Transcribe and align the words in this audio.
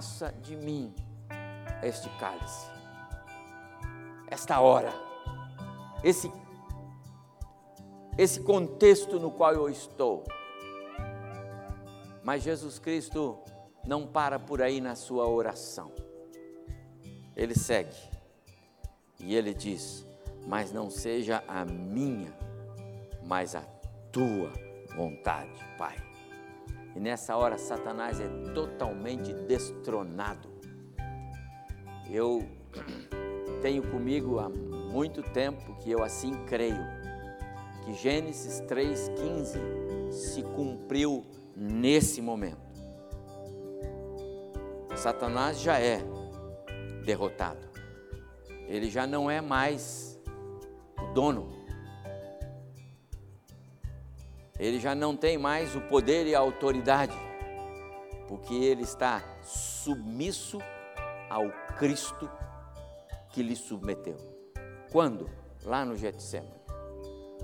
Passa 0.00 0.32
de 0.40 0.56
mim 0.56 0.94
este 1.82 2.08
cálice, 2.18 2.70
esta 4.28 4.58
hora, 4.58 4.90
esse, 6.02 6.32
esse 8.16 8.40
contexto 8.40 9.20
no 9.20 9.30
qual 9.30 9.52
eu 9.52 9.68
estou. 9.68 10.24
Mas 12.24 12.42
Jesus 12.42 12.78
Cristo 12.78 13.38
não 13.86 14.06
para 14.06 14.38
por 14.38 14.62
aí 14.62 14.80
na 14.80 14.94
sua 14.94 15.28
oração. 15.28 15.92
Ele 17.36 17.54
segue 17.54 17.96
e 19.18 19.34
ele 19.34 19.52
diz: 19.52 20.06
Mas 20.46 20.72
não 20.72 20.88
seja 20.88 21.44
a 21.46 21.62
minha, 21.66 22.34
mas 23.22 23.54
a 23.54 23.60
tua 24.10 24.50
vontade, 24.96 25.52
Pai. 25.76 26.09
E 26.94 27.00
nessa 27.00 27.36
hora 27.36 27.56
Satanás 27.56 28.20
é 28.20 28.28
totalmente 28.52 29.32
destronado. 29.32 30.48
Eu 32.10 32.46
tenho 33.62 33.82
comigo 33.90 34.38
há 34.38 34.48
muito 34.48 35.22
tempo 35.22 35.76
que 35.76 35.90
eu 35.90 36.02
assim 36.02 36.44
creio 36.46 36.84
que 37.84 37.94
Gênesis 37.94 38.60
3:15 38.62 40.10
se 40.10 40.42
cumpriu 40.42 41.24
nesse 41.56 42.20
momento. 42.20 42.70
Satanás 44.96 45.60
já 45.60 45.78
é 45.78 46.02
derrotado. 47.04 47.68
Ele 48.66 48.90
já 48.90 49.06
não 49.06 49.30
é 49.30 49.40
mais 49.40 50.20
o 51.00 51.12
dono 51.14 51.59
ele 54.60 54.78
já 54.78 54.94
não 54.94 55.16
tem 55.16 55.38
mais 55.38 55.74
o 55.74 55.80
poder 55.80 56.26
e 56.26 56.34
a 56.34 56.38
autoridade, 56.38 57.16
porque 58.28 58.54
ele 58.54 58.82
está 58.82 59.22
submisso 59.42 60.58
ao 61.30 61.50
Cristo 61.78 62.30
que 63.30 63.42
lhe 63.42 63.56
submeteu. 63.56 64.16
Quando? 64.92 65.30
Lá 65.64 65.82
no 65.82 65.96
Getsemane. 65.96 66.60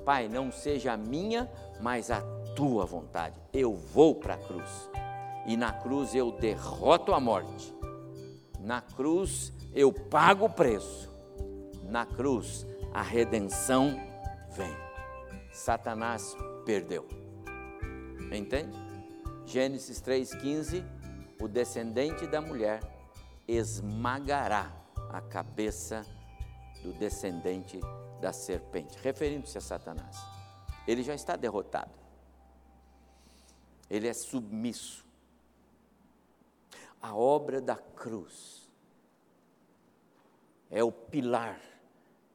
Pai, 0.04 0.28
não 0.28 0.52
seja 0.52 0.92
a 0.92 0.96
minha, 0.96 1.50
mas 1.80 2.10
a 2.10 2.20
tua 2.54 2.84
vontade. 2.84 3.40
Eu 3.50 3.74
vou 3.74 4.14
para 4.14 4.34
a 4.34 4.38
cruz. 4.38 4.90
E 5.46 5.56
na 5.56 5.72
cruz 5.72 6.14
eu 6.14 6.30
derroto 6.32 7.14
a 7.14 7.18
morte. 7.18 7.74
Na 8.60 8.82
cruz 8.82 9.54
eu 9.74 9.90
pago 9.90 10.44
o 10.44 10.50
preço. 10.50 11.10
Na 11.84 12.04
cruz 12.04 12.66
a 12.92 13.00
redenção 13.00 13.98
vem. 14.50 14.76
Satanás 15.50 16.36
perdeu. 16.66 17.06
Entende? 18.32 18.76
Gênesis 19.46 20.02
3,15: 20.02 20.84
o 21.40 21.46
descendente 21.46 22.26
da 22.26 22.40
mulher 22.40 22.82
esmagará 23.46 24.74
a 25.10 25.20
cabeça 25.20 26.04
do 26.82 26.92
descendente 26.92 27.80
da 28.20 28.32
serpente, 28.32 28.98
referindo-se 28.98 29.56
a 29.56 29.60
Satanás. 29.60 30.16
Ele 30.86 31.02
já 31.02 31.14
está 31.14 31.36
derrotado. 31.36 31.92
Ele 33.88 34.08
é 34.08 34.12
submisso. 34.12 35.06
A 37.00 37.14
obra 37.14 37.60
da 37.60 37.76
cruz 37.76 38.68
é 40.68 40.82
o 40.82 40.90
pilar, 40.90 41.60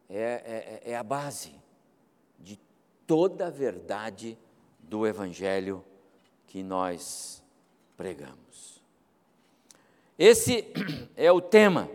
é, 0.09 0.79
é, 0.85 0.91
é 0.91 0.95
a 0.95 1.03
base 1.03 1.60
toda 3.05 3.47
a 3.47 3.49
verdade 3.49 4.37
do 4.79 5.05
Evangelho 5.07 5.83
que 6.47 6.61
nós 6.63 7.43
pregamos. 7.95 8.81
Esse 10.17 10.67
é 11.15 11.31
o 11.31 11.41
tema 11.41 11.89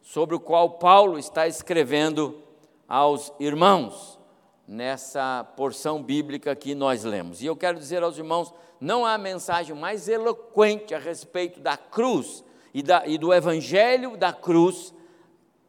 sobre 0.00 0.34
o 0.34 0.40
qual 0.40 0.78
Paulo 0.78 1.18
está 1.18 1.46
escrevendo 1.46 2.42
aos 2.88 3.32
irmãos 3.38 4.18
nessa 4.66 5.44
porção 5.56 6.02
bíblica 6.02 6.54
que 6.54 6.74
nós 6.74 7.04
lemos. 7.04 7.42
E 7.42 7.46
eu 7.46 7.56
quero 7.56 7.78
dizer 7.78 8.02
aos 8.02 8.16
irmãos: 8.16 8.54
não 8.80 9.04
há 9.04 9.18
mensagem 9.18 9.74
mais 9.74 10.08
eloquente 10.08 10.94
a 10.94 10.98
respeito 10.98 11.60
da 11.60 11.76
cruz 11.76 12.44
e, 12.72 12.82
da, 12.82 13.06
e 13.06 13.18
do 13.18 13.34
evangelho 13.34 14.16
da 14.16 14.32
cruz 14.32 14.94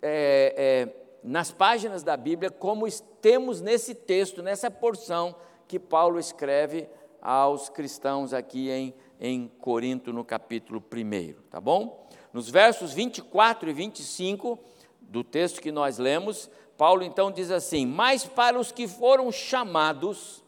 é, 0.02 0.88
é, 0.88 1.01
nas 1.24 1.52
páginas 1.52 2.04
da 2.04 2.18
Bíblia, 2.18 2.50
como 2.50 2.86
temos 3.22 3.62
nesse 3.62 3.94
texto, 3.94 4.42
nessa 4.42 4.72
porção 4.72 5.36
que 5.68 5.80
Paulo 5.80 6.20
escreve 6.20 6.90
aos 7.22 7.70
cristãos 7.70 8.34
aqui 8.34 8.70
em, 8.70 8.94
em 9.20 9.48
Corinto, 9.60 10.12
no 10.12 10.26
capítulo 10.26 10.84
1, 10.92 11.50
tá 11.50 11.62
bom? 11.62 12.10
Nos 12.34 12.50
versos 12.50 12.94
24 12.94 13.70
e 13.70 13.74
25 13.74 14.58
do 15.00 15.24
texto 15.24 15.62
que 15.62 15.72
nós 15.72 15.98
lemos, 15.98 16.50
Paulo 16.78 17.04
então 17.04 17.32
diz 17.32 17.52
assim: 17.52 17.86
Mas 17.86 18.26
para 18.26 18.58
os 18.58 18.72
que 18.72 18.88
foram 18.88 19.32
chamados, 19.32 20.44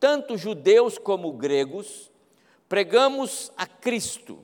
tanto 0.00 0.36
judeus 0.38 0.96
como 0.96 1.32
gregos, 1.32 2.10
pregamos 2.68 3.52
a 3.56 3.66
Cristo. 3.66 4.38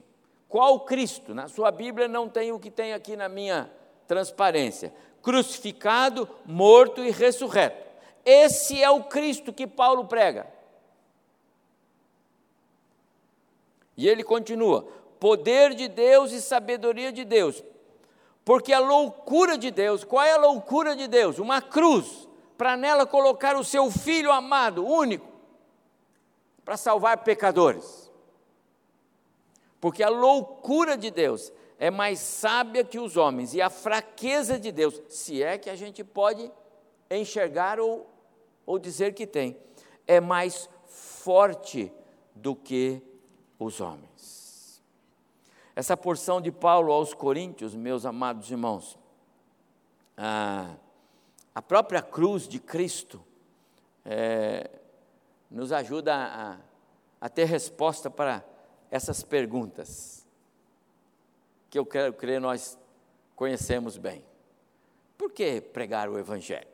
Qual 0.49 0.81
Cristo? 0.81 1.35
Na 1.35 1.49
sua 1.49 1.71
Bíblia 1.71 2.07
não 2.07 2.29
tem 2.29 2.53
o 2.53 2.59
que 2.59 2.71
tem 2.71 2.93
aqui 2.93 3.17
na 3.17 3.29
minha 3.29 3.73
transparência 4.07 4.93
crucificado, 5.23 6.29
morto 6.45 7.03
e 7.03 7.11
ressurreto. 7.11 7.83
Esse 8.25 8.83
é 8.83 8.91
o 8.91 9.05
Cristo 9.05 9.53
que 9.53 9.67
Paulo 9.67 10.07
prega. 10.07 10.47
E 13.97 14.09
ele 14.09 14.25
continua: 14.25 14.87
poder 15.19 15.75
de 15.75 15.89
Deus 15.89 16.33
e 16.33 16.41
sabedoria 16.41 17.13
de 17.13 17.25
Deus. 17.25 17.63
Porque 18.45 18.73
a 18.73 18.81
loucura 18.81 19.57
de 19.57 19.71
Deus, 19.71 20.03
qual 20.03 20.25
é 20.25 20.33
a 20.33 20.39
loucura 20.39 20.97
de 20.97 21.07
Deus? 21.07 21.39
Uma 21.39 21.63
cruz, 21.63 22.29
para 22.59 22.77
nela 22.77 23.07
colocar 23.07 23.57
o 23.57 23.63
seu 23.63 23.91
filho 23.91 24.33
amado, 24.33 24.85
único, 24.85 25.29
para 26.65 26.77
salvar 26.77 27.19
pecadores. 27.19 28.11
Porque 29.81 30.03
a 30.03 30.09
loucura 30.09 30.97
de 30.97 31.11
Deus 31.11 31.53
é 31.83 31.91
mais 31.91 32.21
sábia 32.21 32.85
que 32.85 33.01
os 33.01 33.17
homens, 33.17 33.55
e 33.55 33.61
a 33.61 33.69
fraqueza 33.69 34.57
de 34.57 34.71
Deus, 34.71 35.03
se 35.09 35.43
é 35.43 35.59
que 35.59 35.69
a 35.69 35.75
gente 35.75 36.05
pode 36.05 36.49
enxergar 37.11 37.81
ou, 37.81 38.09
ou 38.65 38.79
dizer 38.79 39.15
que 39.15 39.27
tem, 39.27 39.57
é 40.07 40.21
mais 40.21 40.71
forte 40.87 41.93
do 42.37 42.55
que 42.55 43.03
os 43.59 43.81
homens. 43.81 44.81
Essa 45.75 45.97
porção 45.97 46.41
de 46.41 46.53
Paulo 46.53 46.93
aos 46.93 47.15
Coríntios, 47.15 47.75
meus 47.75 48.07
amados 48.07 48.49
irmãos, 48.49 48.97
a, 50.17 50.77
a 51.53 51.61
própria 51.61 52.01
cruz 52.01 52.47
de 52.47 52.61
Cristo 52.61 53.21
é, 54.05 54.71
nos 55.51 55.73
ajuda 55.73 56.15
a, 56.15 56.59
a 57.21 57.29
ter 57.29 57.47
resposta 57.47 58.09
para 58.09 58.45
essas 58.89 59.25
perguntas 59.25 60.22
que 61.73 61.79
eu 61.79 61.87
quero 61.87 62.13
crer 62.13 62.39
nós 62.39 62.79
conhecemos 63.35 63.97
bem. 63.97 64.23
Por 65.17 65.33
que 65.33 65.59
pregar 65.59 66.07
o 66.07 66.19
Evangelho? 66.19 66.69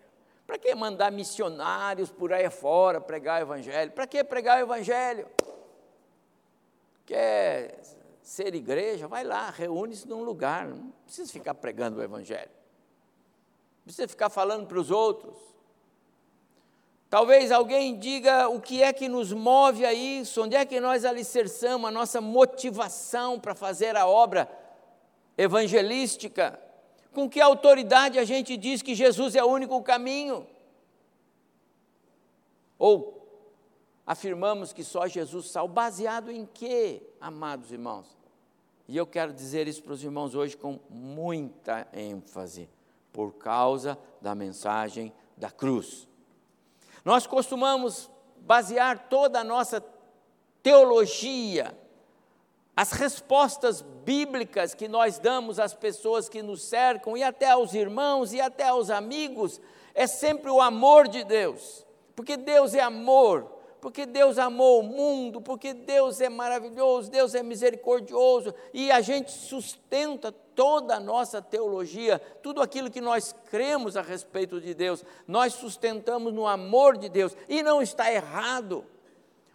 Para 0.45 0.59
que 0.59 0.75
mandar 0.75 1.13
missionários 1.13 2.11
por 2.11 2.33
aí 2.33 2.51
fora 2.51 3.01
pregar 3.01 3.41
o 3.41 3.45
Evangelho? 3.45 3.93
Para 3.93 4.09
que 4.09 4.25
pregar 4.25 4.59
o 4.59 4.63
Evangelho? 4.63 5.29
Quer 7.07 7.81
ser 8.23 8.57
igreja? 8.57 9.07
Vai 9.07 9.23
lá, 9.23 9.51
reúne-se 9.51 10.09
num 10.09 10.25
lugar, 10.25 10.67
não 10.67 10.93
precisa 11.05 11.33
ficar 11.33 11.55
pregando 11.55 12.01
o 12.01 12.03
Evangelho. 12.03 12.51
Precisa 13.85 14.09
ficar 14.09 14.31
falando 14.31 14.67
para 14.67 14.81
os 14.81 14.91
outros. 14.91 15.37
Talvez 17.09 17.53
alguém 17.53 17.97
diga 17.97 18.49
o 18.49 18.61
que 18.61 18.83
é 18.83 18.93
que 18.93 19.09
nos 19.09 19.33
move 19.33 19.87
a 19.87 19.95
isso, 19.95 20.43
onde 20.43 20.57
é 20.57 20.67
que 20.67 20.81
nós 20.81 21.05
alicerçamos 21.05 21.89
a 21.89 21.93
nossa 21.93 22.21
motivação 22.21 23.39
para 23.39 23.55
fazer 23.55 23.97
a 23.97 24.05
obra 24.05 24.67
evangelística, 25.39 26.61
com 27.15 27.31
que 27.31 27.41
autoridade 27.41 28.19
a 28.19 28.25
gente 28.25 28.57
diz 28.57 28.83
que 28.83 28.95
Jesus 28.95 29.37
é 29.37 29.43
o 29.43 29.49
único 29.49 29.81
caminho? 29.83 30.47
Ou 32.79 33.17
afirmamos 34.05 34.73
que 34.73 34.83
só 34.83 35.07
Jesus 35.07 35.51
salva, 35.51 35.73
baseado 35.73 36.31
em 36.31 36.45
quê, 36.45 37.03
amados 37.21 37.71
irmãos? 37.71 38.19
E 38.89 38.97
eu 38.97 39.07
quero 39.07 39.33
dizer 39.33 39.69
isso 39.69 39.83
para 39.83 39.93
os 39.93 40.03
irmãos 40.03 40.35
hoje 40.35 40.57
com 40.57 40.81
muita 40.91 41.87
ênfase, 41.93 42.69
por 43.13 43.35
causa 43.35 43.99
da 44.21 44.35
mensagem 44.35 45.13
da 45.37 45.51
cruz. 45.51 46.09
Nós 47.05 47.27
costumamos 47.27 48.11
basear 48.39 49.09
toda 49.09 49.41
a 49.41 49.45
nossa 49.45 49.85
teologia, 50.63 51.77
as 52.79 52.93
respostas 52.93 53.83
bíblicas 53.83 54.73
que 54.73 54.87
nós 54.87 55.19
damos 55.19 55.59
às 55.59 55.75
pessoas 55.75 56.29
que 56.29 56.41
nos 56.41 56.63
cercam, 56.63 57.17
e 57.17 57.25
até 57.25 57.51
aos 57.51 57.75
irmãos, 57.75 58.33
e 58.33 58.41
até 58.41 58.69
aos 58.69 58.89
amigos, 58.89 59.61
é 59.97 60.07
sempre 60.07 60.49
o 60.49 60.61
amor 60.61 61.09
de 61.09 61.25
Deus, 61.25 61.85
porque 62.15 62.37
Deus 62.37 62.75
é 62.75 62.81
amor, 62.81 63.51
porque 63.81 64.07
Deus 64.07 64.39
amou 64.39 64.79
o 64.79 64.85
mundo, 64.85 65.41
porque 65.41 65.75
Deus 65.75 66.21
é 66.21 66.29
maravilhoso, 66.29 67.11
Deus 67.11 67.35
é 67.35 67.43
misericordioso, 67.43 68.55
e 68.73 68.93
a 68.93 69.01
gente 69.01 69.33
sustenta 69.33 70.31
toda 70.31 70.95
a 70.95 71.01
nossa 71.01 71.43
teologia, 71.43 72.21
tudo 72.45 72.63
aquilo 72.63 72.93
que 72.93 73.01
nós 73.01 73.35
cremos 73.51 73.97
a 73.97 74.03
respeito 74.03 74.61
de 74.61 74.73
Deus, 74.73 75.05
nós 75.27 75.53
sustentamos 75.53 76.33
no 76.33 76.47
amor 76.47 76.97
de 76.97 77.09
Deus, 77.09 77.37
e 77.49 77.61
não 77.61 77.83
está 77.83 78.13
errado. 78.13 78.85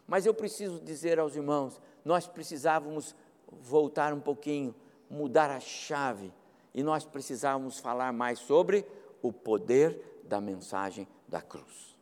Mas 0.06 0.25
eu 0.25 0.34
preciso 0.34 0.81
dizer 0.81 1.22
aos 1.22 1.38
irmãos, 1.38 1.80
nós 2.03 2.27
precisávamos 2.27 3.15
voltar 3.47 4.13
um 4.13 4.19
pouquinho, 4.19 4.73
mudar 5.09 5.50
a 5.50 5.59
chave, 5.59 6.33
e 6.73 6.81
nós 6.81 7.05
precisávamos 7.05 7.79
falar 7.79 8.11
mais 8.11 8.39
sobre 8.39 8.85
o 9.21 9.31
poder 9.31 10.21
da 10.23 10.41
mensagem 10.41 11.07
da 11.27 11.41
cruz. 11.41 11.95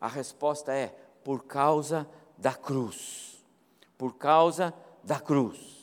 A 0.00 0.08
resposta 0.08 0.72
é 0.72 0.88
por 1.24 1.44
causa 1.44 2.08
da 2.36 2.52
cruz. 2.52 3.44
Por 3.96 4.16
causa 4.16 4.74
da 5.02 5.18
cruz. 5.18 5.76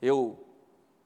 Eu 0.00 0.38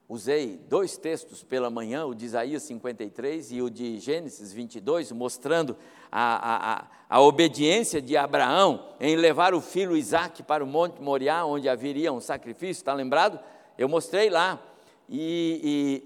usei 0.09 0.57
dois 0.57 0.97
textos 0.97 1.43
pela 1.43 1.71
manhã, 1.71 2.07
o 2.07 2.15
de 2.15 2.25
Isaías 2.25 2.63
53 2.63 3.53
e 3.53 3.63
o 3.63 3.71
de 3.71 3.99
Gênesis 3.99 4.53
22, 4.53 5.13
mostrando 5.13 5.77
a, 6.11 6.75
a, 6.75 6.87
a 7.09 7.21
obediência 7.21 8.01
de 8.01 8.17
Abraão 8.17 8.95
em 9.01 9.17
levar 9.17 9.55
o 9.55 9.61
filho 9.61 9.97
Isaac 9.97 10.43
para 10.43 10.65
o 10.65 10.67
Monte 10.67 11.01
Moriá, 11.01 11.45
onde 11.45 11.69
haveria 11.69 12.13
um 12.13 12.21
sacrifício, 12.21 12.81
está 12.81 12.95
lembrado? 12.95 13.39
Eu 13.79 13.89
mostrei 13.89 14.31
lá, 14.31 14.61
e, 15.09 16.03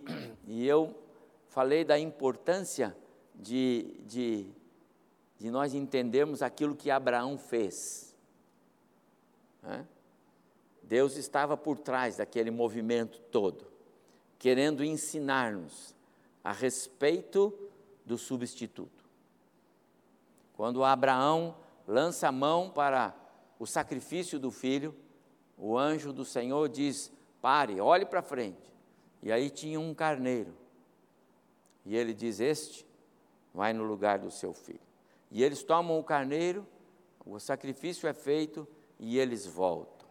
e, 0.47 0.55
e 0.63 0.67
eu 0.67 0.95
falei 1.49 1.85
da 1.85 1.99
importância 1.99 2.97
de, 3.35 3.95
de, 4.07 4.47
de 5.39 5.51
nós 5.51 5.75
entendermos 5.75 6.43
aquilo 6.43 6.77
que 6.77 6.91
Abraão 6.91 7.39
fez. 7.39 8.15
Né? 9.63 9.87
Deus 10.83 11.17
estava 11.17 11.57
por 11.57 11.79
trás 11.79 12.17
daquele 12.17 12.51
movimento 12.51 13.21
todo, 13.31 13.65
querendo 14.39 14.85
ensinar-nos 14.85 15.95
a 16.43 16.53
respeito 16.53 17.57
do 18.05 18.19
substituto. 18.19 19.00
Quando 20.61 20.85
Abraão 20.85 21.57
lança 21.89 22.29
a 22.29 22.33
mão 22.33 22.69
para 22.69 23.17
o 23.59 23.67
sacrifício 23.67 24.39
do 24.39 24.51
filho, 24.51 24.95
o 25.57 25.79
anjo 25.79 26.13
do 26.13 26.23
Senhor 26.23 26.69
diz: 26.69 27.11
pare, 27.41 27.81
olhe 27.81 28.05
para 28.05 28.21
frente. 28.21 28.71
E 29.23 29.33
aí 29.33 29.49
tinha 29.49 29.81
um 29.81 29.95
carneiro. 29.95 30.55
E 31.87 31.97
ele 31.97 32.13
diz: 32.13 32.41
Este 32.41 32.87
vai 33.55 33.73
no 33.73 33.85
lugar 33.85 34.19
do 34.19 34.31
seu 34.31 34.53
filho. 34.53 34.83
E 35.31 35.43
eles 35.43 35.63
tomam 35.63 35.99
o 35.99 36.05
carneiro, 36.05 36.67
o 37.25 37.39
sacrifício 37.39 38.07
é 38.07 38.13
feito 38.13 38.69
e 38.99 39.19
eles 39.19 39.47
voltam. 39.47 40.07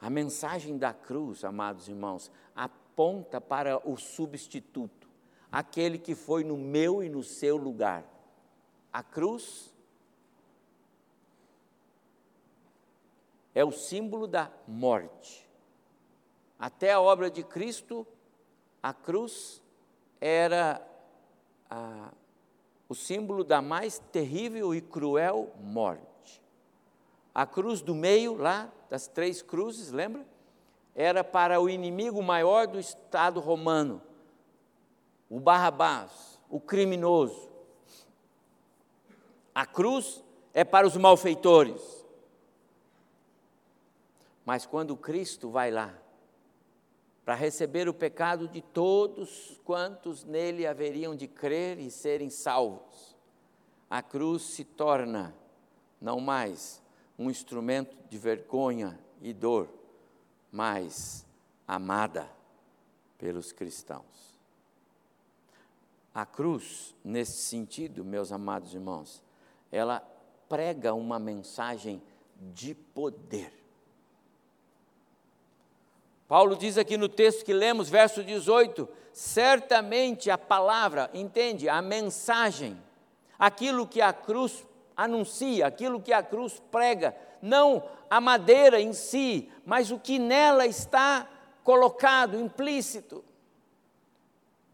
A 0.00 0.08
mensagem 0.08 0.78
da 0.78 0.94
cruz, 0.94 1.44
amados 1.44 1.86
irmãos, 1.86 2.32
aponta 2.56 3.42
para 3.42 3.86
o 3.86 3.98
substituto, 3.98 5.06
aquele 5.52 5.98
que 5.98 6.14
foi 6.14 6.44
no 6.44 6.56
meu 6.56 7.02
e 7.02 7.10
no 7.10 7.22
seu 7.22 7.58
lugar. 7.58 8.13
A 8.94 9.02
cruz 9.02 9.74
é 13.52 13.64
o 13.64 13.72
símbolo 13.72 14.28
da 14.28 14.52
morte. 14.68 15.50
Até 16.56 16.92
a 16.92 17.00
obra 17.00 17.28
de 17.28 17.42
Cristo, 17.42 18.06
a 18.80 18.94
cruz 18.94 19.60
era 20.20 20.80
a, 21.68 22.12
o 22.88 22.94
símbolo 22.94 23.42
da 23.42 23.60
mais 23.60 23.98
terrível 24.12 24.72
e 24.72 24.80
cruel 24.80 25.52
morte. 25.60 26.40
A 27.34 27.44
cruz 27.44 27.82
do 27.82 27.96
meio, 27.96 28.36
lá, 28.36 28.72
das 28.88 29.08
três 29.08 29.42
cruzes, 29.42 29.90
lembra? 29.90 30.24
Era 30.94 31.24
para 31.24 31.60
o 31.60 31.68
inimigo 31.68 32.22
maior 32.22 32.68
do 32.68 32.78
Estado 32.78 33.40
romano, 33.40 34.00
o 35.28 35.40
Barrabás, 35.40 36.40
o 36.48 36.60
criminoso. 36.60 37.53
A 39.54 39.64
cruz 39.64 40.22
é 40.52 40.64
para 40.64 40.86
os 40.86 40.96
malfeitores. 40.96 42.04
Mas 44.44 44.66
quando 44.66 44.96
Cristo 44.96 45.50
vai 45.50 45.70
lá, 45.70 45.94
para 47.24 47.34
receber 47.34 47.88
o 47.88 47.94
pecado 47.94 48.46
de 48.46 48.60
todos 48.60 49.58
quantos 49.64 50.24
nele 50.24 50.66
haveriam 50.66 51.16
de 51.16 51.26
crer 51.26 51.78
e 51.78 51.90
serem 51.90 52.28
salvos. 52.28 53.16
A 53.88 54.02
cruz 54.02 54.42
se 54.42 54.64
torna 54.64 55.34
não 56.00 56.20
mais 56.20 56.82
um 57.18 57.30
instrumento 57.30 57.96
de 58.10 58.18
vergonha 58.18 58.98
e 59.22 59.32
dor, 59.32 59.70
mas 60.52 61.24
amada 61.66 62.30
pelos 63.16 63.52
cristãos. 63.52 64.38
A 66.14 66.26
cruz, 66.26 66.94
nesse 67.02 67.38
sentido, 67.38 68.04
meus 68.04 68.30
amados 68.30 68.74
irmãos, 68.74 69.22
ela 69.74 70.00
prega 70.48 70.94
uma 70.94 71.18
mensagem 71.18 72.00
de 72.38 72.74
poder. 72.74 73.52
Paulo 76.28 76.56
diz 76.56 76.78
aqui 76.78 76.96
no 76.96 77.08
texto 77.08 77.44
que 77.44 77.52
lemos, 77.52 77.90
verso 77.90 78.22
18: 78.22 78.88
certamente 79.12 80.30
a 80.30 80.38
palavra, 80.38 81.10
entende? 81.12 81.68
A 81.68 81.82
mensagem, 81.82 82.80
aquilo 83.38 83.86
que 83.86 84.00
a 84.00 84.12
cruz 84.12 84.64
anuncia, 84.96 85.66
aquilo 85.66 86.00
que 86.00 86.12
a 86.12 86.22
cruz 86.22 86.62
prega, 86.70 87.14
não 87.42 87.82
a 88.08 88.20
madeira 88.20 88.80
em 88.80 88.92
si, 88.92 89.50
mas 89.66 89.90
o 89.90 89.98
que 89.98 90.20
nela 90.20 90.66
está 90.66 91.28
colocado, 91.64 92.38
implícito. 92.38 93.24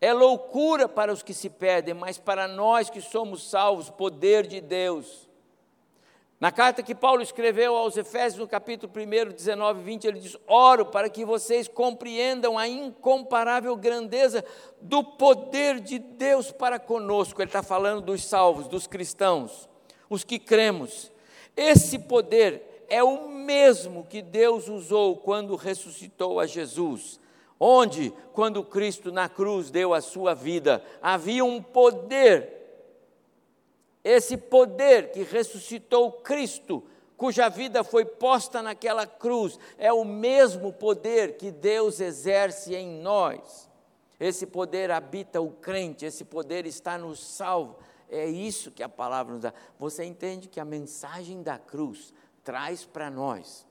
É 0.01 0.13
loucura 0.15 0.89
para 0.89 1.13
os 1.13 1.23
que 1.23 1.35
se 1.35 1.51
perdem, 1.51 1.93
mas 1.93 2.17
para 2.17 2.49
nós 2.49 2.89
que 2.89 3.03
somos 3.03 3.51
salvos, 3.51 3.91
poder 3.91 4.47
de 4.47 4.61
Deus. 4.61 5.29
Na 6.41 6.51
carta 6.51 6.83
que 6.83 6.95
Paulo 6.95 7.21
escreveu 7.21 7.77
aos 7.77 7.99
Efésios, 7.99 8.41
no 8.41 8.49
capítulo 8.49 8.91
1, 8.97 9.33
19 9.35 9.81
e 9.81 9.85
20, 9.85 10.07
ele 10.07 10.21
diz: 10.21 10.39
Oro 10.47 10.87
para 10.87 11.11
que 11.11 11.23
vocês 11.23 11.69
compreendam 11.69 12.59
a 12.59 12.67
incomparável 12.67 13.77
grandeza 13.77 14.43
do 14.81 15.05
poder 15.05 15.81
de 15.81 15.99
Deus 15.99 16.51
para 16.51 16.79
conosco. 16.79 17.43
Ele 17.43 17.51
está 17.51 17.63
falando 17.63 18.01
dos 18.01 18.25
salvos, 18.25 18.69
dos 18.69 18.87
cristãos, 18.87 19.69
os 20.09 20.25
que 20.25 20.39
cremos. 20.39 21.13
Esse 21.55 21.99
poder 21.99 22.87
é 22.89 23.05
o 23.05 23.29
mesmo 23.29 24.07
que 24.09 24.23
Deus 24.23 24.67
usou 24.67 25.19
quando 25.19 25.55
ressuscitou 25.57 26.41
a 26.41 26.47
Jesus. 26.47 27.21
Onde, 27.61 28.11
quando 28.33 28.65
Cristo 28.65 29.13
na 29.13 29.29
cruz 29.29 29.71
deu 29.71 29.93
a 29.93 30.01
sua 30.01 30.35
vida, 30.35 30.83
havia 31.03 31.45
um 31.45 31.63
poder 31.63 32.61
esse 34.03 34.37
poder 34.37 35.13
que 35.13 35.23
ressuscitou 35.23 36.13
Cristo, 36.13 36.83
cuja 37.17 37.49
vida 37.49 37.85
foi 37.85 38.05
posta 38.05 38.63
naquela 38.63 39.07
cruz, 39.07 39.59
é 39.77 39.93
o 39.93 40.05
mesmo 40.05 40.73
poder 40.73 41.37
que 41.37 41.51
Deus 41.51 42.01
exerce 42.01 42.75
em 42.75 42.89
nós. 43.03 43.69
Esse 44.19 44.47
poder 44.47 44.91
habita 44.91 45.41
o 45.41 45.51
crente, 45.51 46.05
esse 46.05 46.25
poder 46.25 46.67
está 46.67 46.97
no 46.97 47.15
salvo. 47.15 47.77
É 48.09 48.27
isso 48.27 48.71
que 48.71 48.83
a 48.83 48.89
palavra 48.89 49.35
nos 49.35 49.43
dá. 49.43 49.55
Você 49.79 50.05
entende 50.05 50.49
que 50.49 50.61
a 50.61 50.65
mensagem 50.65 51.43
da 51.43 51.59
cruz 51.59 52.13
traz 52.43 52.85
para 52.85 53.11
nós 53.11 53.67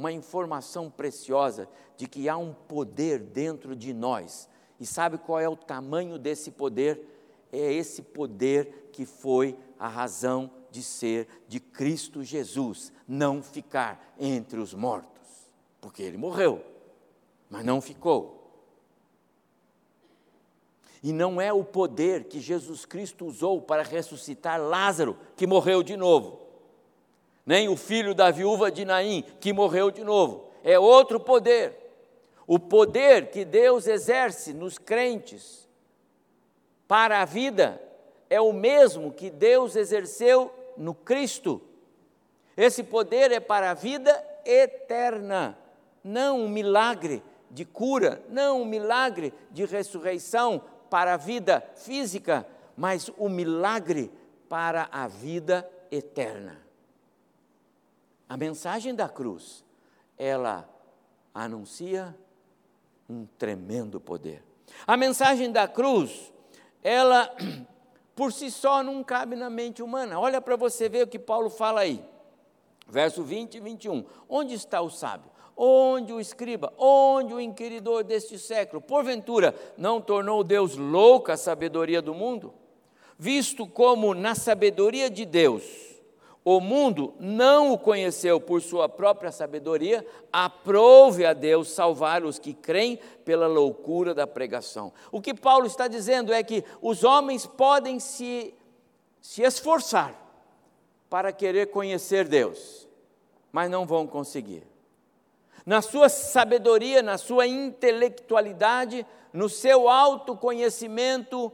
uma 0.00 0.10
informação 0.10 0.90
preciosa 0.90 1.68
de 1.94 2.08
que 2.08 2.26
há 2.26 2.34
um 2.34 2.54
poder 2.54 3.18
dentro 3.18 3.76
de 3.76 3.92
nós. 3.92 4.48
E 4.80 4.86
sabe 4.86 5.18
qual 5.18 5.38
é 5.38 5.46
o 5.46 5.54
tamanho 5.54 6.18
desse 6.18 6.50
poder? 6.50 7.06
É 7.52 7.70
esse 7.70 8.00
poder 8.00 8.88
que 8.92 9.04
foi 9.04 9.54
a 9.78 9.86
razão 9.88 10.50
de 10.70 10.82
ser 10.82 11.28
de 11.46 11.60
Cristo 11.60 12.24
Jesus, 12.24 12.90
não 13.06 13.42
ficar 13.42 14.14
entre 14.18 14.58
os 14.58 14.72
mortos, 14.72 15.28
porque 15.82 16.02
ele 16.02 16.16
morreu, 16.16 16.64
mas 17.50 17.62
não 17.62 17.78
ficou. 17.82 18.40
E 21.02 21.12
não 21.12 21.38
é 21.38 21.52
o 21.52 21.62
poder 21.62 22.24
que 22.24 22.40
Jesus 22.40 22.86
Cristo 22.86 23.26
usou 23.26 23.60
para 23.60 23.82
ressuscitar 23.82 24.58
Lázaro, 24.58 25.18
que 25.36 25.46
morreu 25.46 25.82
de 25.82 25.94
novo. 25.94 26.49
Nem 27.50 27.68
o 27.68 27.76
filho 27.76 28.14
da 28.14 28.30
viúva 28.30 28.70
de 28.70 28.84
Naim, 28.84 29.24
que 29.40 29.52
morreu 29.52 29.90
de 29.90 30.04
novo. 30.04 30.52
É 30.62 30.78
outro 30.78 31.18
poder. 31.18 31.76
O 32.46 32.60
poder 32.60 33.32
que 33.32 33.44
Deus 33.44 33.88
exerce 33.88 34.54
nos 34.54 34.78
crentes 34.78 35.68
para 36.86 37.20
a 37.20 37.24
vida 37.24 37.82
é 38.28 38.40
o 38.40 38.52
mesmo 38.52 39.10
que 39.10 39.30
Deus 39.30 39.74
exerceu 39.74 40.48
no 40.76 40.94
Cristo. 40.94 41.60
Esse 42.56 42.84
poder 42.84 43.32
é 43.32 43.40
para 43.40 43.72
a 43.72 43.74
vida 43.74 44.24
eterna, 44.44 45.58
não 46.04 46.42
um 46.42 46.48
milagre 46.48 47.20
de 47.50 47.64
cura, 47.64 48.22
não 48.28 48.62
um 48.62 48.64
milagre 48.64 49.34
de 49.50 49.64
ressurreição 49.64 50.62
para 50.88 51.14
a 51.14 51.16
vida 51.16 51.60
física, 51.74 52.46
mas 52.76 53.08
o 53.08 53.26
um 53.26 53.28
milagre 53.28 54.08
para 54.48 54.88
a 54.92 55.08
vida 55.08 55.68
eterna. 55.90 56.69
A 58.30 58.36
mensagem 58.36 58.94
da 58.94 59.08
cruz, 59.08 59.64
ela 60.16 60.64
anuncia 61.34 62.16
um 63.08 63.26
tremendo 63.36 63.98
poder. 63.98 64.44
A 64.86 64.96
mensagem 64.96 65.50
da 65.50 65.66
cruz, 65.66 66.32
ela 66.80 67.28
por 68.14 68.32
si 68.32 68.48
só 68.48 68.84
não 68.84 69.02
cabe 69.02 69.34
na 69.34 69.50
mente 69.50 69.82
humana. 69.82 70.20
Olha 70.20 70.40
para 70.40 70.54
você 70.54 70.88
ver 70.88 71.02
o 71.02 71.08
que 71.08 71.18
Paulo 71.18 71.50
fala 71.50 71.80
aí. 71.80 72.04
Verso 72.86 73.24
20 73.24 73.56
e 73.56 73.60
21. 73.60 74.04
Onde 74.28 74.54
está 74.54 74.80
o 74.80 74.90
sábio? 74.90 75.28
Onde 75.56 76.12
o 76.12 76.20
escriba? 76.20 76.72
Onde 76.78 77.34
o 77.34 77.40
inquiridor 77.40 78.04
deste 78.04 78.38
século? 78.38 78.80
Porventura, 78.80 79.56
não 79.76 80.00
tornou 80.00 80.44
Deus 80.44 80.76
louca 80.76 81.32
a 81.32 81.36
sabedoria 81.36 82.00
do 82.00 82.14
mundo? 82.14 82.54
Visto 83.18 83.66
como 83.66 84.14
na 84.14 84.36
sabedoria 84.36 85.10
de 85.10 85.24
Deus, 85.24 85.89
o 86.44 86.58
mundo 86.58 87.14
não 87.20 87.72
o 87.72 87.78
conheceu 87.78 88.40
por 88.40 88.62
sua 88.62 88.88
própria 88.88 89.30
sabedoria, 89.30 90.06
aprove 90.32 91.26
a 91.26 91.34
Deus 91.34 91.68
salvar 91.68 92.24
os 92.24 92.38
que 92.38 92.54
creem 92.54 92.98
pela 93.24 93.46
loucura 93.46 94.14
da 94.14 94.26
pregação. 94.26 94.92
O 95.12 95.20
que 95.20 95.34
Paulo 95.34 95.66
está 95.66 95.86
dizendo 95.86 96.32
é 96.32 96.42
que 96.42 96.64
os 96.80 97.04
homens 97.04 97.44
podem 97.44 98.00
se, 98.00 98.54
se 99.20 99.42
esforçar 99.42 100.14
para 101.10 101.30
querer 101.30 101.66
conhecer 101.66 102.26
Deus, 102.26 102.88
mas 103.52 103.70
não 103.70 103.84
vão 103.84 104.06
conseguir. 104.06 104.66
Na 105.66 105.82
sua 105.82 106.08
sabedoria, 106.08 107.02
na 107.02 107.18
sua 107.18 107.46
intelectualidade, 107.46 109.06
no 109.30 109.48
seu 109.48 109.90
autoconhecimento, 109.90 111.52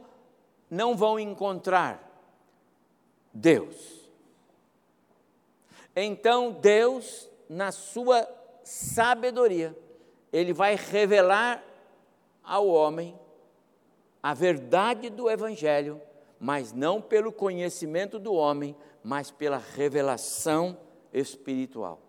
não 0.69 0.95
vão 0.95 1.19
encontrar 1.19 2.01
Deus. 3.33 3.96
Então 5.99 6.51
Deus, 6.51 7.27
na 7.49 7.71
sua 7.71 8.29
sabedoria, 8.63 9.75
ele 10.31 10.53
vai 10.53 10.75
revelar 10.75 11.63
ao 12.43 12.67
homem 12.67 13.19
a 14.21 14.31
verdade 14.35 15.09
do 15.09 15.27
Evangelho, 15.27 15.99
mas 16.39 16.71
não 16.71 17.01
pelo 17.01 17.31
conhecimento 17.31 18.19
do 18.19 18.31
homem, 18.31 18.75
mas 19.03 19.31
pela 19.31 19.57
revelação 19.57 20.77
espiritual. 21.11 21.99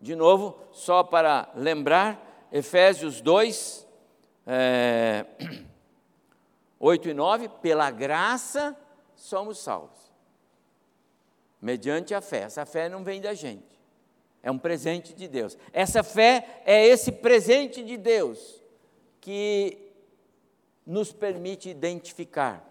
De 0.00 0.16
novo, 0.16 0.58
só 0.72 1.02
para 1.02 1.50
lembrar, 1.54 2.48
Efésios 2.50 3.20
2, 3.20 3.86
é, 4.46 5.26
8 6.80 7.10
e 7.10 7.12
9, 7.12 7.50
pela 7.60 7.90
graça 7.90 8.74
somos 9.14 9.58
salvos 9.58 10.05
mediante 11.66 12.14
a 12.14 12.20
fé. 12.20 12.42
Essa 12.42 12.64
fé 12.64 12.88
não 12.88 13.02
vem 13.02 13.20
da 13.20 13.34
gente, 13.34 13.76
é 14.40 14.48
um 14.52 14.58
presente 14.58 15.12
de 15.12 15.26
Deus. 15.26 15.58
Essa 15.72 16.04
fé 16.04 16.62
é 16.64 16.86
esse 16.86 17.10
presente 17.10 17.82
de 17.82 17.96
Deus 17.96 18.62
que 19.20 19.76
nos 20.86 21.12
permite 21.12 21.68
identificar 21.68 22.64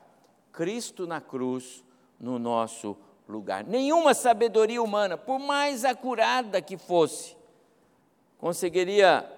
Cristo 0.53 1.05
na 1.05 1.19
cruz 1.19 1.83
no 2.17 2.39
nosso 2.39 2.95
lugar. 3.27 3.65
Nenhuma 3.65 4.13
sabedoria 4.13 4.81
humana, 4.81 5.17
por 5.17 5.39
mais 5.39 5.83
acurada 5.83 6.61
que 6.61 6.77
fosse, 6.77 7.35
conseguiria 8.37 9.29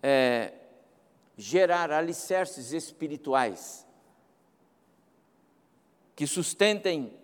é, 0.00 0.52
gerar 1.36 1.90
alicerces 1.90 2.70
espirituais 2.72 3.84
que 6.14 6.28
sustentem 6.28 7.18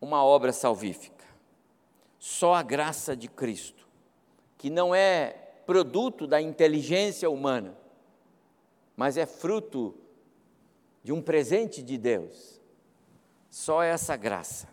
uma 0.00 0.24
obra 0.24 0.52
salvífica. 0.52 1.24
Só 2.18 2.54
a 2.54 2.62
graça 2.62 3.16
de 3.16 3.28
Cristo, 3.28 3.86
que 4.56 4.70
não 4.70 4.94
é 4.94 5.30
produto 5.66 6.26
da 6.26 6.40
inteligência 6.40 7.30
humana, 7.30 7.76
mas 8.96 9.16
é 9.16 9.26
fruto 9.26 9.94
de 11.02 11.12
um 11.12 11.22
presente 11.22 11.82
de 11.82 11.96
Deus. 11.96 12.60
Só 13.48 13.82
essa 13.82 14.16
graça 14.16 14.68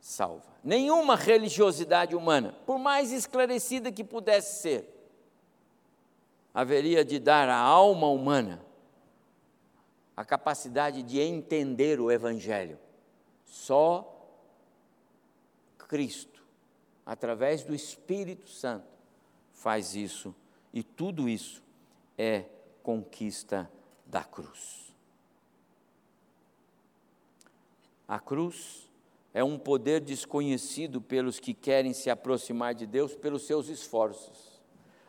salva. 0.00 0.44
Nenhuma 0.62 1.16
religiosidade 1.16 2.14
humana, 2.14 2.54
por 2.64 2.78
mais 2.78 3.10
esclarecida 3.10 3.90
que 3.90 4.04
pudesse 4.04 4.60
ser, 4.62 4.96
haveria 6.54 7.04
de 7.04 7.18
dar 7.18 7.48
à 7.48 7.56
alma 7.56 8.08
humana 8.08 8.64
a 10.16 10.24
capacidade 10.24 11.02
de 11.02 11.20
entender 11.20 12.00
o 12.00 12.10
Evangelho. 12.10 12.78
Só 13.56 14.12
Cristo, 15.88 16.44
através 17.04 17.64
do 17.64 17.74
Espírito 17.74 18.50
Santo, 18.50 18.86
faz 19.52 19.96
isso, 19.96 20.34
e 20.74 20.82
tudo 20.82 21.28
isso 21.28 21.62
é 22.18 22.44
conquista 22.82 23.70
da 24.04 24.22
cruz. 24.22 24.94
A 28.06 28.20
cruz 28.20 28.88
é 29.32 29.42
um 29.42 29.58
poder 29.58 30.00
desconhecido 30.00 31.00
pelos 31.00 31.40
que 31.40 31.54
querem 31.54 31.94
se 31.94 32.10
aproximar 32.10 32.74
de 32.74 32.86
Deus 32.86 33.16
pelos 33.16 33.46
seus 33.46 33.68
esforços. 33.68 34.60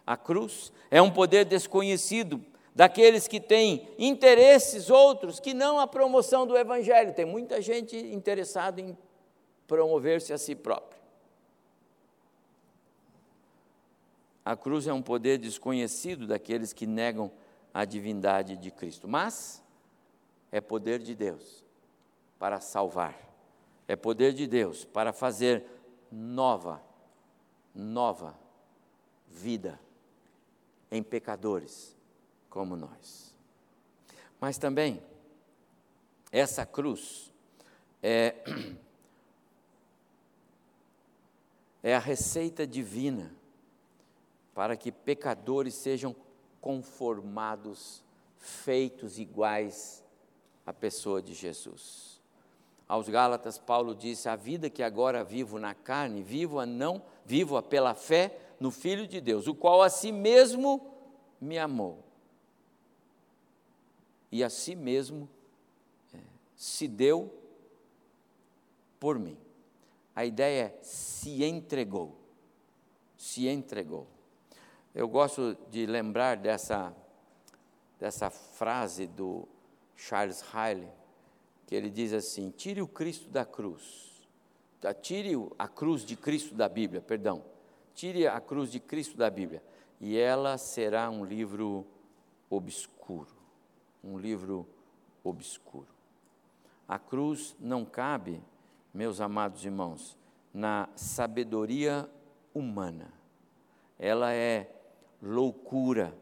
A 0.06 0.16
cruz 0.16 0.72
é 0.89 1.01
um 1.01 1.12
poder 1.12 1.46
desconhecido 1.46 2.44
daqueles 2.77 3.27
que 3.27 3.39
têm 3.39 3.88
interesses 3.98 4.91
outros 4.91 5.39
que 5.39 5.51
não 5.51 5.79
a 5.79 5.88
promoção 5.88 6.46
do 6.46 6.55
Evangelho. 6.55 7.12
Tem 7.12 7.25
muita 7.25 7.60
gente 7.60 7.98
interessada 7.98 8.79
em 8.79 8.96
promover-se 9.65 10.31
a 10.31 10.38
si 10.38 10.53
próprio. 10.53 11.01
A 14.46 14.55
cruz 14.55 14.86
é 14.86 14.93
um 14.93 15.01
poder 15.01 15.39
desconhecido 15.39 16.27
daqueles 16.27 16.72
que 16.72 16.86
negam 16.86 17.31
a 17.74 17.84
divindade 17.84 18.55
de 18.55 18.69
Cristo, 18.69 19.07
mas 19.07 19.63
é 20.51 20.62
poder 20.62 21.00
de 21.00 21.15
Deus 21.15 21.65
para 22.38 22.60
salvar, 22.60 23.17
é 23.88 23.96
poder 23.96 24.34
de 24.34 24.46
Deus 24.46 24.86
para 24.86 25.12
fazer 25.12 25.65
nova, 26.12 26.79
nova 27.74 28.38
vida 29.27 29.79
em 30.91 31.01
pecadores 31.01 31.97
como 32.58 32.76
nós. 32.76 33.36
Mas 34.42 34.58
também, 34.58 35.00
essa 36.32 36.66
cruz 36.66 37.32
é, 38.02 38.34
é 41.84 41.96
a 41.96 42.00
receita 42.00 42.66
divina 42.66 43.32
para 44.56 44.76
que 44.76 44.92
pecadores 44.92 45.76
sejam 45.76 46.16
conformados, 46.60 48.04
feitos 48.40 49.20
iguais 49.20 50.04
à 50.66 50.74
pessoa 50.74 51.22
de 51.22 51.36
Jesus. 51.36 52.20
Aos 52.88 53.08
Gálatas, 53.08 53.60
Paulo 53.60 53.94
disse: 53.94 54.28
A 54.28 54.36
vida 54.36 54.68
que 54.68 54.82
agora 54.82 55.24
vivo 55.24 55.60
na 55.60 55.76
carne, 55.76 56.24
vivo-a 56.24 56.66
não, 56.66 57.04
vivo-a 57.24 57.62
pela 57.62 57.94
fé 57.94 58.36
no 58.60 58.72
Filho 58.72 59.06
de 59.06 59.22
Deus, 59.22 59.46
o 59.46 59.54
qual 59.54 59.84
a 59.84 59.92
si 59.92 60.12
mesmo 60.12 60.82
me 61.40 61.60
amou 61.60 62.07
e 64.31 64.43
a 64.43 64.50
si 64.50 64.75
mesmo 64.75 65.29
é, 66.13 66.17
se 66.55 66.88
deu 66.88 67.34
por 69.00 69.17
mim. 69.17 69.38
A 70.15 70.25
ideia 70.25 70.65
é 70.65 70.79
se 70.81 71.43
entregou. 71.43 72.17
Se 73.17 73.48
entregou. 73.48 74.07
Eu 74.93 75.07
gosto 75.07 75.55
de 75.69 75.86
lembrar 75.86 76.38
dessa, 76.38 76.96
dessa 78.00 78.29
frase 78.29 79.05
do 79.05 79.48
Charles 79.96 80.41
Riley, 80.41 80.89
que 81.65 81.75
ele 81.75 81.89
diz 81.89 82.13
assim: 82.13 82.51
tire 82.51 82.81
o 82.81 82.88
Cristo 82.88 83.29
da 83.29 83.46
cruz. 83.46 84.07
Tá, 84.81 84.93
tire 84.93 85.34
a 85.57 85.67
cruz 85.67 86.03
de 86.03 86.15
Cristo 86.15 86.53
da 86.53 86.67
Bíblia, 86.67 87.01
perdão. 87.01 87.43
Tire 87.96 88.27
a 88.27 88.39
cruz 88.39 88.72
de 88.72 88.79
Cristo 88.79 89.17
da 89.17 89.29
Bíblia, 89.29 89.63
e 90.00 90.17
ela 90.17 90.57
será 90.57 91.10
um 91.10 91.25
livro 91.25 91.86
obscuro 92.48 93.37
um 94.08 94.18
livro 94.18 94.66
obscuro. 95.24 95.88
A 96.88 96.98
cruz 96.98 97.56
não 97.60 97.84
cabe, 97.84 98.42
meus 98.94 99.20
amados 99.20 99.66
irmãos, 99.66 100.18
na 100.54 100.88
sabedoria 100.96 102.10
humana. 102.54 103.12
Ela 104.00 104.34
é 104.34 104.74
loucura 105.22 106.18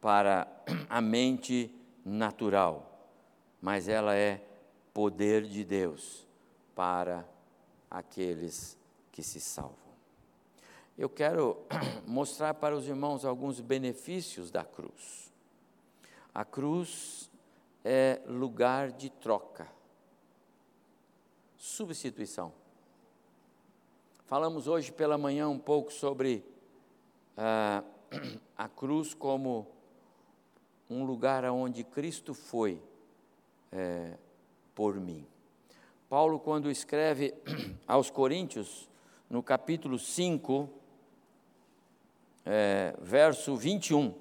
para 0.00 0.46
a 0.88 1.00
mente 1.00 1.74
natural, 2.04 3.10
mas 3.60 3.88
ela 3.88 4.14
é 4.14 4.44
poder 4.94 5.42
de 5.42 5.64
Deus 5.64 6.26
para 6.74 7.28
aqueles 7.90 8.78
que 9.10 9.22
se 9.22 9.40
salvam. 9.40 9.76
Eu 10.96 11.08
quero 11.08 11.56
mostrar 12.06 12.54
para 12.54 12.76
os 12.76 12.86
irmãos 12.86 13.24
alguns 13.24 13.60
benefícios 13.60 14.52
da 14.52 14.64
cruz. 14.64 15.27
A 16.34 16.44
cruz 16.44 17.30
é 17.84 18.20
lugar 18.26 18.92
de 18.92 19.10
troca, 19.10 19.68
substituição. 21.56 22.52
Falamos 24.26 24.68
hoje 24.68 24.92
pela 24.92 25.16
manhã 25.16 25.48
um 25.48 25.58
pouco 25.58 25.92
sobre 25.92 26.44
ah, 27.36 27.82
a 28.56 28.68
cruz 28.68 29.14
como 29.14 29.66
um 30.90 31.04
lugar 31.04 31.44
aonde 31.44 31.84
Cristo 31.84 32.34
foi 32.34 32.80
é, 33.72 34.16
por 34.74 34.98
mim. 35.00 35.26
Paulo, 36.08 36.38
quando 36.38 36.70
escreve 36.70 37.34
aos 37.86 38.10
Coríntios, 38.10 38.88
no 39.28 39.42
capítulo 39.42 39.98
5, 39.98 40.68
é, 42.46 42.94
verso 43.00 43.56
21, 43.56 44.14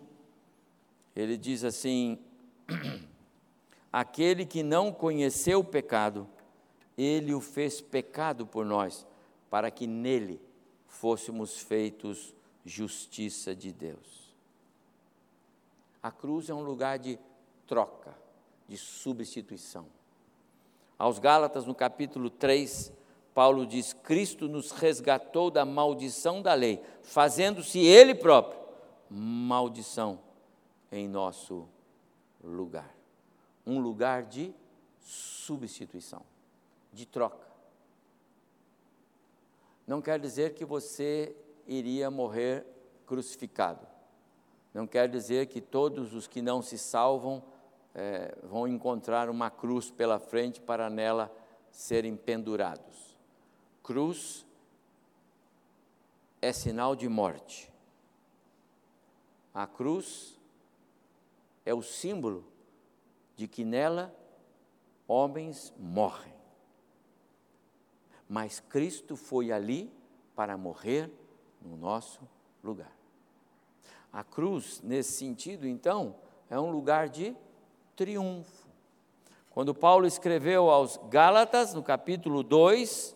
ele 1.18 1.36
diz 1.36 1.64
assim: 1.64 2.20
Aquele 3.92 4.46
que 4.46 4.62
não 4.62 4.92
conheceu 4.92 5.62
o 5.62 5.64
pecado, 5.64 6.28
ele 6.96 7.34
o 7.34 7.42
fez 7.42 7.82
pecado 7.82 8.46
por 8.46 8.64
nós, 8.64 9.06
para 9.50 9.72
que 9.72 9.88
nele 9.88 10.40
fôssemos 10.86 11.58
feitos 11.58 12.36
justiça 12.64 13.56
de 13.56 13.72
Deus. 13.72 14.36
A 16.04 16.12
cruz 16.12 16.50
é 16.50 16.54
um 16.54 16.62
lugar 16.62 17.00
de 17.00 17.18
troca, 17.66 18.16
de 18.68 18.78
substituição. 18.78 19.88
Aos 21.00 21.18
Gálatas, 21.18 21.66
no 21.66 21.74
capítulo 21.74 22.30
3, 22.30 22.94
Paulo 23.34 23.66
diz: 23.66 23.92
Cristo 23.92 24.48
nos 24.48 24.70
resgatou 24.70 25.50
da 25.50 25.66
maldição 25.66 26.44
da 26.44 26.54
lei, 26.54 26.80
fazendo-se 27.02 27.80
Ele 27.80 28.14
próprio 28.14 28.68
maldição 29.10 30.27
em 30.92 31.08
nosso 31.08 31.68
lugar. 32.44 32.96
Um 33.66 33.80
lugar 33.80 34.24
de 34.24 34.54
substituição, 35.00 36.24
de 36.92 37.06
troca. 37.06 37.48
Não 39.86 40.02
quer 40.02 40.20
dizer 40.20 40.54
que 40.54 40.66
você 40.66 41.36
iria 41.66 42.12
morrer 42.12 42.66
crucificado. 43.06 43.88
Não 44.74 44.86
quer 44.86 45.10
dizer 45.10 45.48
que 45.48 45.62
todos 45.62 46.14
os 46.14 46.28
que 46.28 46.42
não 46.42 46.62
se 46.62 46.78
salvam 46.78 47.44
é, 47.96 48.38
vão 48.44 48.68
encontrar 48.68 49.30
uma 49.30 49.50
cruz 49.50 49.90
pela 49.90 50.20
frente 50.20 50.62
para 50.62 50.90
nela 50.90 51.36
serem 51.72 52.16
pendurados. 52.16 53.18
Cruz 53.82 54.46
é 56.42 56.54
sinal 56.54 56.96
de 56.96 57.08
morte. 57.08 57.72
A 59.54 59.66
cruz 59.66 60.37
é 61.68 61.74
o 61.74 61.82
símbolo 61.82 62.46
de 63.36 63.46
que 63.46 63.66
nela 63.66 64.16
homens 65.06 65.74
morrem. 65.78 66.34
Mas 68.28 68.62
Cristo 68.62 69.18
foi 69.18 69.52
ali 69.52 69.92
para 70.34 70.58
morrer 70.58 71.12
no 71.62 71.76
nosso 71.76 72.22
lugar. 72.64 72.96
A 74.14 74.24
cruz, 74.24 74.82
nesse 74.82 75.12
sentido, 75.12 75.68
então, 75.68 76.16
é 76.50 76.58
um 76.58 76.72
lugar 76.72 77.10
de 77.10 77.36
triunfo. 77.98 78.66
Quando 79.50 79.76
Paulo 79.76 80.08
escreveu 80.08 80.70
aos 80.70 80.96
Gálatas, 81.10 81.74
no 81.74 81.84
capítulo 81.84 82.44
2, 82.44 83.14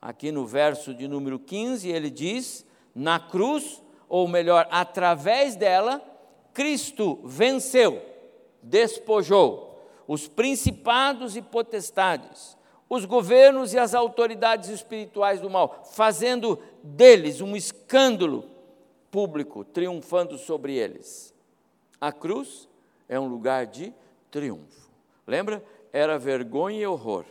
aqui 0.00 0.32
no 0.32 0.46
verso 0.46 0.94
de 0.94 1.06
número 1.06 1.38
15, 1.38 1.86
ele 1.90 2.08
diz: 2.08 2.64
Na 2.94 3.20
cruz, 3.20 3.82
ou 4.08 4.26
melhor, 4.26 4.66
através 4.70 5.54
dela, 5.54 6.13
Cristo 6.54 7.18
venceu, 7.24 8.00
despojou 8.62 9.84
os 10.06 10.28
principados 10.28 11.36
e 11.36 11.42
potestades, 11.42 12.56
os 12.88 13.04
governos 13.04 13.74
e 13.74 13.78
as 13.78 13.94
autoridades 13.94 14.68
espirituais 14.68 15.40
do 15.40 15.50
mal, 15.50 15.82
fazendo 15.92 16.58
deles 16.82 17.40
um 17.40 17.56
escândalo 17.56 18.48
público, 19.10 19.64
triunfando 19.64 20.38
sobre 20.38 20.74
eles. 20.74 21.34
A 22.00 22.12
cruz 22.12 22.68
é 23.08 23.18
um 23.18 23.26
lugar 23.26 23.66
de 23.66 23.92
triunfo. 24.30 24.90
Lembra? 25.26 25.64
Era 25.92 26.18
vergonha 26.18 26.80
e 26.80 26.86
horror, 26.86 27.24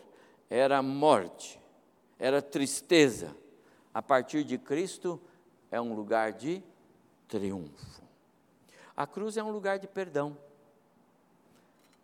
era 0.50 0.82
morte, 0.82 1.60
era 2.20 2.42
tristeza. 2.42 3.36
A 3.94 4.02
partir 4.02 4.44
de 4.44 4.58
Cristo 4.58 5.22
é 5.70 5.80
um 5.80 5.94
lugar 5.94 6.34
de 6.34 6.64
triunfo. 7.28 8.03
A 8.96 9.08
cruz 9.08 9.38
é 9.38 9.44
um 9.44 9.52
lugar 9.52 9.80
de 9.80 9.88
perdão. 9.88 10.38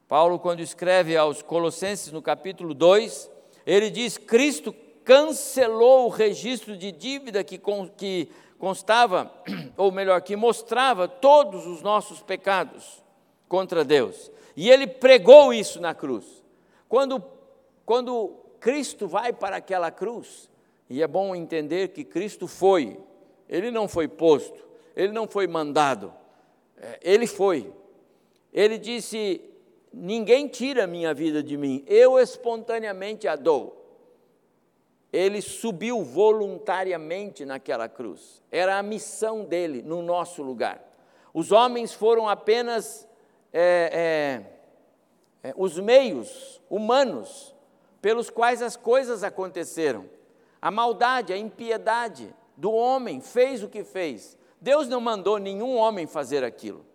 Paulo, 0.08 0.40
quando 0.40 0.60
escreve 0.60 1.16
aos 1.16 1.44
Colossenses 1.44 2.12
no 2.12 2.22
capítulo 2.22 2.74
2, 2.74 3.30
ele 3.66 3.92
diz: 3.92 4.18
Cristo 4.18 4.74
cancelou 5.06 6.08
o 6.08 6.10
registro 6.10 6.76
de 6.76 6.92
dívida 6.92 7.44
que, 7.44 7.62
que 7.96 8.32
constava, 8.58 9.32
ou 9.78 9.92
melhor, 9.92 10.20
que 10.22 10.36
mostrava 10.36 11.08
todos 11.08 11.68
os 11.68 11.84
nossos 11.84 12.24
pecados 12.24 13.04
contra 13.48 13.84
Deus. 13.84 14.32
E 14.58 14.70
ele 14.70 14.88
pregou 14.88 15.54
isso 15.54 15.80
na 15.80 15.94
cruz. 15.94 16.44
Quando, 16.88 17.24
quando 17.86 18.36
Cristo 18.60 19.08
vai 19.08 19.32
para 19.32 19.58
aquela 19.58 19.92
cruz, 19.92 20.50
e 20.90 21.04
é 21.04 21.08
bom 21.08 21.36
entender 21.36 21.90
que 21.90 22.04
Cristo 22.04 22.48
foi, 22.48 23.00
ele 23.48 23.70
não 23.70 23.88
foi 23.88 24.08
posto, 24.08 24.68
ele 24.96 25.14
não 25.14 25.28
foi 25.28 25.46
mandado, 25.46 26.12
ele 27.02 27.28
foi. 27.28 27.74
Ele 28.54 28.78
disse: 28.78 29.42
Ninguém 29.92 30.48
tira 30.48 30.86
minha 30.86 31.14
vida 31.14 31.42
de 31.42 31.58
mim, 31.58 31.84
eu 31.88 32.20
espontaneamente 32.20 33.28
a 33.28 33.36
dou. 33.36 33.78
Ele 35.12 35.42
subiu 35.42 36.04
voluntariamente 36.04 37.44
naquela 37.44 37.90
cruz, 37.90 38.44
era 38.52 38.78
a 38.78 38.84
missão 38.84 39.44
dele 39.44 39.82
no 39.82 40.04
nosso 40.04 40.44
lugar. 40.44 40.84
Os 41.34 41.52
homens 41.52 41.94
foram 41.94 42.30
apenas 42.30 43.08
é, 43.52 44.44
é, 45.44 45.50
é, 45.50 45.54
os 45.58 45.80
meios 45.80 46.62
humanos 46.70 47.56
pelos 48.02 48.30
quais 48.30 48.62
as 48.62 48.76
coisas 48.76 49.24
aconteceram. 49.24 50.06
A 50.62 50.70
maldade, 50.70 51.34
a 51.34 51.38
impiedade 51.38 52.34
do 52.56 52.72
homem 52.72 53.22
fez 53.22 53.64
o 53.64 53.70
que 53.70 53.84
fez. 53.84 54.38
Deus 54.62 54.88
não 54.88 55.00
mandou 55.00 55.38
nenhum 55.38 55.76
homem 55.76 56.06
fazer 56.06 56.44
aquilo. 56.44 56.86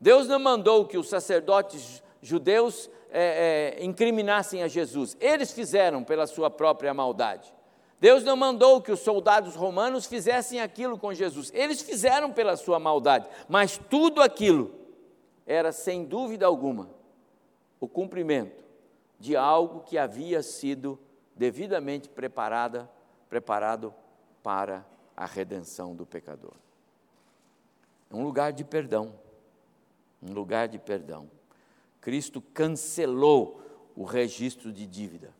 Deus 0.00 0.26
não 0.26 0.38
mandou 0.38 0.86
que 0.86 0.98
os 0.98 1.08
sacerdotes 1.08 2.02
judeus 2.20 2.90
é, 3.10 3.76
é, 3.78 3.84
incriminassem 3.84 4.62
a 4.62 4.68
Jesus. 4.68 5.16
Eles 5.20 5.52
fizeram 5.52 6.02
pela 6.02 6.26
sua 6.26 6.50
própria 6.50 6.92
maldade. 6.92 7.54
Deus 8.00 8.24
não 8.24 8.36
mandou 8.36 8.82
que 8.82 8.92
os 8.92 9.00
soldados 9.00 9.54
romanos 9.54 10.04
fizessem 10.06 10.60
aquilo 10.60 10.98
com 10.98 11.14
Jesus. 11.14 11.50
Eles 11.54 11.80
fizeram 11.80 12.32
pela 12.32 12.56
sua 12.56 12.78
maldade. 12.78 13.28
Mas 13.48 13.78
tudo 13.88 14.20
aquilo 14.20 14.74
era, 15.46 15.72
sem 15.72 16.04
dúvida 16.04 16.44
alguma, 16.44 16.90
o 17.78 17.88
cumprimento 17.88 18.64
de 19.18 19.36
algo 19.36 19.80
que 19.80 19.96
havia 19.96 20.42
sido 20.42 20.98
devidamente 21.36 22.08
preparada, 22.08 22.90
preparado 23.28 23.94
para 24.42 24.84
a 25.16 25.24
redenção 25.24 25.94
do 25.94 26.04
pecador. 26.04 26.63
Um 28.14 28.22
lugar 28.22 28.52
de 28.52 28.64
perdão. 28.64 29.14
Um 30.22 30.32
lugar 30.32 30.68
de 30.68 30.78
perdão. 30.78 31.30
Cristo 32.00 32.40
cancelou 32.40 33.60
o 33.96 34.04
registro 34.04 34.72
de 34.72 34.86
dívida. 34.86 35.34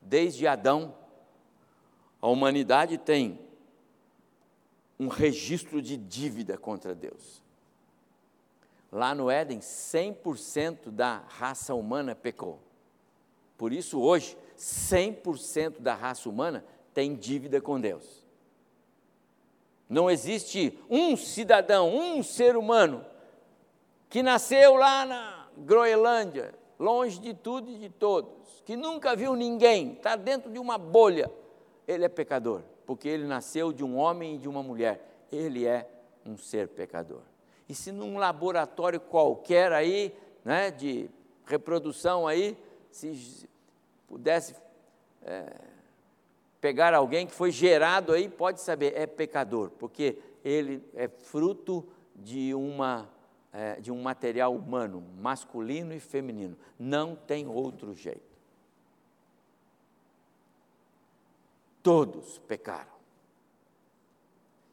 Desde 0.00 0.46
Adão, 0.46 0.94
a 2.20 2.28
humanidade 2.28 2.98
tem 2.98 3.38
um 4.98 5.08
registro 5.08 5.82
de 5.82 5.96
dívida 5.96 6.56
contra 6.56 6.94
Deus. 6.94 7.42
Lá 8.90 9.14
no 9.14 9.30
Éden, 9.30 9.58
100% 9.58 10.90
da 10.90 11.18
raça 11.26 11.74
humana 11.74 12.14
pecou. 12.14 12.60
Por 13.58 13.72
isso, 13.72 14.00
hoje, 14.00 14.38
100% 14.56 15.80
da 15.80 15.94
raça 15.94 16.28
humana 16.28 16.64
tem 16.92 17.14
dívida 17.16 17.60
com 17.60 17.80
Deus. 17.80 18.23
Não 19.94 20.10
existe 20.10 20.78
um 20.90 21.16
cidadão, 21.16 21.94
um 21.94 22.22
ser 22.22 22.56
humano, 22.56 23.04
que 24.10 24.22
nasceu 24.22 24.74
lá 24.74 25.06
na 25.06 25.48
Groenlândia, 25.56 26.54
longe 26.78 27.20
de 27.20 27.32
tudo 27.32 27.70
e 27.70 27.78
de 27.78 27.88
todos, 27.88 28.60
que 28.64 28.76
nunca 28.76 29.14
viu 29.14 29.34
ninguém, 29.34 29.92
está 29.92 30.16
dentro 30.16 30.50
de 30.50 30.58
uma 30.58 30.76
bolha 30.76 31.30
ele 31.86 32.04
é 32.04 32.08
pecador, 32.08 32.62
porque 32.86 33.08
ele 33.08 33.26
nasceu 33.26 33.72
de 33.72 33.84
um 33.84 33.96
homem 33.96 34.36
e 34.36 34.38
de 34.38 34.48
uma 34.48 34.62
mulher. 34.62 35.26
Ele 35.30 35.66
é 35.66 35.88
um 36.24 36.36
ser 36.36 36.68
pecador. 36.68 37.22
E 37.68 37.74
se 37.74 37.92
num 37.92 38.16
laboratório 38.16 39.00
qualquer 39.00 39.72
aí, 39.72 40.14
né, 40.44 40.70
de 40.70 41.08
reprodução 41.46 42.26
aí, 42.26 42.56
se 42.90 43.48
pudesse 44.06 44.54
é, 45.22 45.52
pegar 46.64 46.94
alguém 46.94 47.26
que 47.26 47.34
foi 47.34 47.50
gerado 47.50 48.10
aí, 48.14 48.26
pode 48.26 48.58
saber, 48.58 48.94
é 48.96 49.06
pecador, 49.06 49.68
porque 49.72 50.18
ele 50.42 50.82
é 50.94 51.08
fruto 51.08 51.86
de, 52.16 52.54
uma, 52.54 53.06
é, 53.52 53.78
de 53.78 53.92
um 53.92 54.00
material 54.00 54.56
humano, 54.56 55.04
masculino 55.20 55.92
e 55.92 56.00
feminino. 56.00 56.56
Não 56.78 57.14
tem 57.14 57.46
outro 57.46 57.94
jeito. 57.94 58.38
Todos 61.82 62.38
pecaram. 62.48 62.94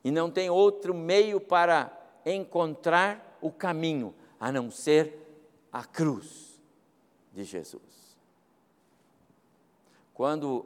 E 0.01 0.11
não 0.11 0.31
tem 0.31 0.49
outro 0.49 0.93
meio 0.93 1.41
para 1.41 1.91
encontrar 2.25 3.37
o 3.41 3.51
caminho 3.51 4.15
a 4.39 4.49
não 4.49 4.71
ser 4.71 5.13
a 5.73 5.83
cruz 5.83 6.57
de 7.33 7.43
Jesus. 7.43 8.17
Quando 10.13 10.65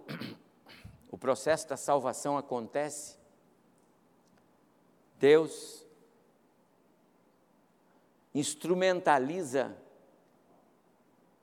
o 1.16 1.18
processo 1.18 1.66
da 1.70 1.78
salvação 1.78 2.38
acontece, 2.38 3.18
Deus 5.18 5.86
instrumentaliza 8.34 9.74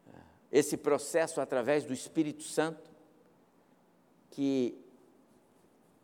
eh, 0.06 0.18
esse 0.52 0.76
processo 0.76 1.40
através 1.40 1.85
do 1.87 1.94
Espírito 1.94 2.42
Santo, 2.42 2.90
que 4.28 4.78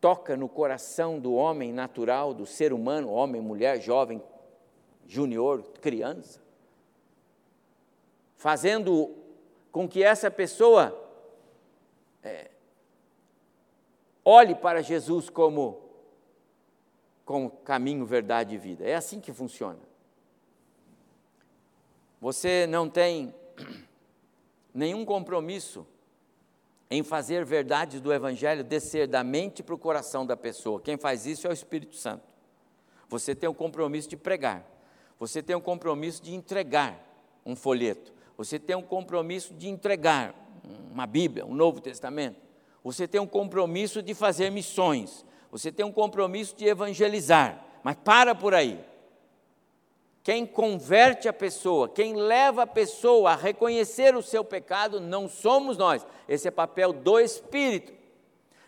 toca 0.01 0.35
no 0.35 0.49
coração 0.49 1.19
do 1.19 1.35
homem 1.35 1.71
natural, 1.71 2.33
do 2.33 2.47
ser 2.47 2.73
humano, 2.73 3.11
homem, 3.11 3.39
mulher, 3.39 3.79
jovem, 3.79 4.19
júnior, 5.05 5.61
criança, 5.79 6.41
fazendo 8.35 9.15
com 9.71 9.87
que 9.87 10.01
essa 10.01 10.31
pessoa 10.31 11.07
é, 12.23 12.49
olhe 14.29 14.53
para 14.53 14.83
Jesus 14.83 15.27
como, 15.27 15.81
como 17.25 17.49
caminho, 17.49 18.05
verdade 18.05 18.53
e 18.53 18.57
vida. 18.57 18.85
É 18.85 18.95
assim 18.95 19.19
que 19.19 19.33
funciona. 19.33 19.79
Você 22.21 22.67
não 22.67 22.87
tem 22.87 23.33
nenhum 24.71 25.03
compromisso 25.03 25.85
em 26.91 27.01
fazer 27.01 27.43
verdades 27.43 27.99
do 27.99 28.13
Evangelho 28.13 28.63
descer 28.63 29.07
da 29.07 29.23
mente 29.23 29.63
para 29.63 29.73
o 29.73 29.79
coração 29.79 30.25
da 30.25 30.37
pessoa. 30.37 30.79
Quem 30.79 30.97
faz 30.97 31.25
isso 31.25 31.47
é 31.47 31.49
o 31.49 31.53
Espírito 31.53 31.95
Santo. 31.95 32.33
Você 33.07 33.33
tem 33.33 33.49
o 33.49 33.53
compromisso 33.53 34.07
de 34.09 34.17
pregar, 34.17 34.63
você 35.17 35.41
tem 35.41 35.55
o 35.55 35.61
compromisso 35.61 36.21
de 36.21 36.35
entregar 36.35 37.03
um 37.43 37.55
folheto, 37.55 38.13
você 38.37 38.59
tem 38.59 38.75
um 38.75 38.83
compromisso 38.83 39.55
de 39.55 39.67
entregar 39.67 40.35
uma 40.91 41.07
Bíblia, 41.07 41.45
um 41.45 41.55
Novo 41.55 41.81
Testamento, 41.81 42.48
você 42.83 43.07
tem 43.07 43.19
um 43.19 43.27
compromisso 43.27 44.01
de 44.01 44.13
fazer 44.13 44.49
missões, 44.49 45.25
você 45.51 45.71
tem 45.71 45.85
um 45.85 45.91
compromisso 45.91 46.55
de 46.55 46.65
evangelizar, 46.65 47.65
mas 47.83 47.95
para 47.95 48.33
por 48.35 48.53
aí. 48.53 48.79
Quem 50.23 50.45
converte 50.45 51.27
a 51.27 51.33
pessoa, 51.33 51.89
quem 51.89 52.13
leva 52.13 52.63
a 52.63 52.67
pessoa 52.67 53.31
a 53.31 53.35
reconhecer 53.35 54.15
o 54.15 54.21
seu 54.21 54.43
pecado, 54.43 54.99
não 54.99 55.27
somos 55.27 55.77
nós. 55.77 56.05
Esse 56.27 56.47
é 56.47 56.51
papel 56.51 56.93
do 56.93 57.19
Espírito. 57.19 57.93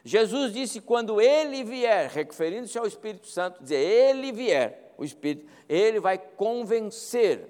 Jesus 0.04 0.54
disse: 0.54 0.82
quando 0.82 1.21
ele 1.21 1.63
vier, 1.63 2.10
referindo-se 2.10 2.78
ao 2.78 2.88
Espírito 2.88 3.28
Santo, 3.28 3.62
dizer, 3.62 3.76
ele 3.76 4.32
vier, 4.32 4.93
o 4.97 5.04
Espírito, 5.04 5.47
ele 5.69 6.00
vai 6.00 6.17
convencer 6.17 7.47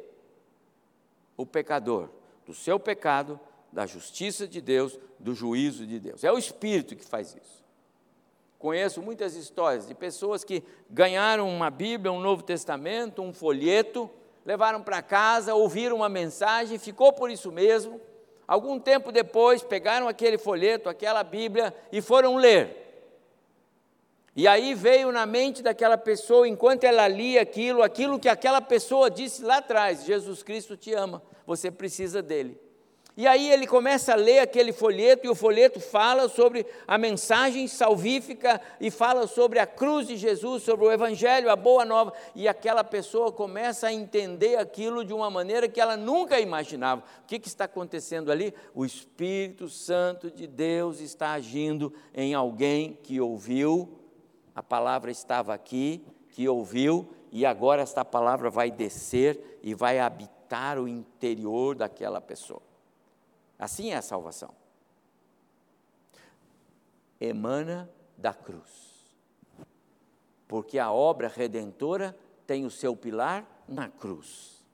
o 1.38 1.46
pecador 1.46 2.10
do 2.46 2.54
seu 2.54 2.80
pecado, 2.80 3.40
da 3.72 3.86
justiça 3.86 4.48
de 4.48 4.60
Deus, 4.60 5.00
do 5.20 5.34
juízo 5.34 5.86
de 5.86 6.00
Deus. 6.00 6.24
É 6.24 6.32
o 6.32 6.38
Espírito 6.38 6.96
que 6.96 7.06
faz 7.06 7.36
isso. 7.36 7.62
Conheço 8.60 9.02
muitas 9.02 9.36
histórias 9.36 9.88
de 9.88 9.96
pessoas 9.96 10.44
que 10.44 10.64
ganharam 10.90 11.50
uma 11.50 11.70
Bíblia, 11.72 12.12
um 12.12 12.20
Novo 12.20 12.44
Testamento, 12.44 13.22
um 13.22 13.34
folheto, 13.34 14.10
levaram 14.46 14.84
para 14.84 15.02
casa, 15.02 15.56
ouviram 15.56 15.96
uma 15.96 16.10
mensagem, 16.10 16.78
ficou 16.78 17.12
por 17.12 17.32
isso 17.32 17.52
mesmo. 17.52 18.00
Algum 18.48 18.80
tempo 18.80 19.12
depois, 19.12 19.64
pegaram 19.64 20.08
aquele 20.08 20.38
folheto, 20.38 20.90
aquela 20.90 21.24
Bíblia 21.24 21.74
e 21.92 22.02
foram 22.02 22.36
ler. 22.36 22.78
E 24.36 24.48
aí 24.48 24.74
veio 24.74 25.12
na 25.12 25.26
mente 25.26 25.62
daquela 25.62 25.98
pessoa, 25.98 26.48
enquanto 26.48 26.84
ela 26.84 27.08
lia 27.08 27.42
aquilo, 27.42 27.82
aquilo 27.82 28.20
que 28.20 28.30
aquela 28.30 28.62
pessoa 28.62 29.10
disse 29.10 29.44
lá 29.44 29.58
atrás: 29.58 30.06
Jesus 30.06 30.44
Cristo 30.44 30.78
te 30.78 30.94
ama, 30.94 31.22
você 31.46 31.70
precisa 31.70 32.22
dele. 32.22 32.60
E 33.18 33.28
aí 33.28 33.52
ele 33.52 33.68
começa 33.68 34.14
a 34.14 34.16
ler 34.16 34.40
aquele 34.40 34.72
folheto, 34.72 35.28
e 35.28 35.30
o 35.30 35.36
folheto 35.36 35.82
fala 35.82 36.30
sobre 36.30 36.66
a 36.88 36.98
mensagem 36.98 37.68
salvífica 37.68 38.62
e 38.80 38.90
fala 38.90 39.28
sobre 39.28 39.60
a 39.60 39.68
cruz 39.68 40.08
de 40.08 40.16
Jesus, 40.16 40.64
sobre 40.64 40.86
o 40.86 40.92
Evangelho, 40.92 41.50
a 41.50 41.56
boa 41.58 41.84
nova, 41.84 42.14
e 42.34 42.48
aquela 42.48 42.86
pessoa 42.86 43.30
começa 43.30 43.88
a 43.88 43.94
entender 43.94 44.56
aquilo 44.56 45.04
de 45.04 45.14
uma 45.14 45.30
maneira 45.30 45.68
que 45.68 45.82
ela 45.82 45.98
nunca 45.98 46.40
imaginava. 46.40 47.04
O 47.24 47.28
que, 47.28 47.38
que 47.38 47.50
está 47.50 47.66
acontecendo 47.66 48.32
ali? 48.32 48.54
O 48.74 48.86
Espírito 48.86 49.68
Santo 49.68 50.32
de 50.32 50.48
Deus 50.48 51.02
está 51.02 51.34
agindo 51.34 51.94
em 52.14 52.34
alguém 52.34 52.98
que 53.04 53.20
ouviu, 53.20 54.00
a 54.56 54.64
palavra 54.64 55.12
estava 55.12 55.54
aqui, 55.54 56.02
que 56.30 56.48
ouviu, 56.48 57.10
e 57.30 57.46
agora 57.46 57.82
esta 57.82 58.06
palavra 58.06 58.50
vai 58.50 58.72
descer 58.72 59.60
e 59.62 59.74
vai 59.74 60.00
habitar 60.00 60.80
o 60.80 60.88
interior 60.88 61.76
daquela 61.76 62.22
pessoa. 62.22 62.71
Assim 63.62 63.92
é 63.92 63.96
a 63.96 64.02
salvação. 64.02 64.56
Emana 67.20 67.88
da 68.18 68.34
cruz. 68.34 69.16
Porque 70.48 70.80
a 70.80 70.92
obra 70.92 71.28
redentora 71.28 72.18
tem 72.48 72.66
o 72.66 72.72
seu 72.72 72.96
pilar 72.96 73.46
na 73.68 73.88
cruz. 73.88 74.66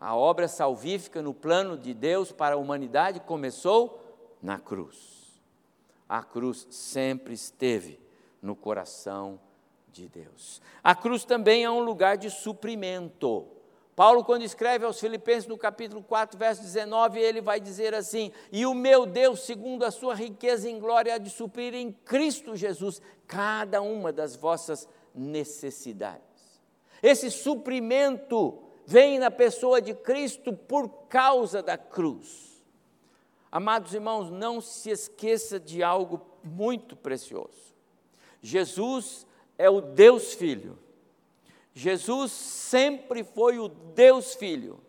A 0.00 0.16
obra 0.16 0.48
salvífica 0.48 1.20
no 1.20 1.34
plano 1.34 1.76
de 1.76 1.92
Deus 1.92 2.32
para 2.32 2.54
a 2.54 2.58
humanidade 2.58 3.20
começou 3.20 4.00
na 4.42 4.58
cruz. 4.58 5.38
A 6.08 6.22
cruz 6.22 6.66
sempre 6.70 7.34
esteve 7.34 8.00
no 8.40 8.56
coração 8.56 9.38
de 9.92 10.08
Deus. 10.08 10.62
A 10.82 10.94
cruz 10.94 11.22
também 11.22 11.64
é 11.64 11.70
um 11.70 11.80
lugar 11.80 12.16
de 12.16 12.30
suprimento. 12.30 13.57
Paulo, 13.98 14.22
quando 14.22 14.42
escreve 14.42 14.84
aos 14.84 15.00
Filipenses, 15.00 15.48
no 15.48 15.58
capítulo 15.58 16.00
4, 16.04 16.38
verso 16.38 16.62
19, 16.62 17.18
ele 17.18 17.40
vai 17.40 17.58
dizer 17.58 17.96
assim: 17.96 18.30
E 18.52 18.64
o 18.64 18.72
meu 18.72 19.04
Deus, 19.04 19.40
segundo 19.40 19.84
a 19.84 19.90
sua 19.90 20.14
riqueza 20.14 20.70
em 20.70 20.78
glória, 20.78 21.16
há 21.16 21.18
de 21.18 21.28
suprir 21.28 21.74
em 21.74 21.90
Cristo 21.90 22.54
Jesus 22.54 23.02
cada 23.26 23.82
uma 23.82 24.12
das 24.12 24.36
vossas 24.36 24.88
necessidades. 25.12 26.22
Esse 27.02 27.28
suprimento 27.28 28.62
vem 28.86 29.18
na 29.18 29.32
pessoa 29.32 29.82
de 29.82 29.92
Cristo 29.94 30.52
por 30.52 30.88
causa 31.08 31.60
da 31.60 31.76
cruz. 31.76 32.62
Amados 33.50 33.92
irmãos, 33.94 34.30
não 34.30 34.60
se 34.60 34.90
esqueça 34.90 35.58
de 35.58 35.82
algo 35.82 36.24
muito 36.44 36.94
precioso. 36.94 37.74
Jesus 38.40 39.26
é 39.58 39.68
o 39.68 39.80
Deus 39.80 40.34
Filho 40.34 40.78
Jesus 41.78 42.32
sempre 42.32 43.22
foi 43.22 43.60
o 43.60 43.68
Deus 43.68 44.34
Filho. 44.34 44.80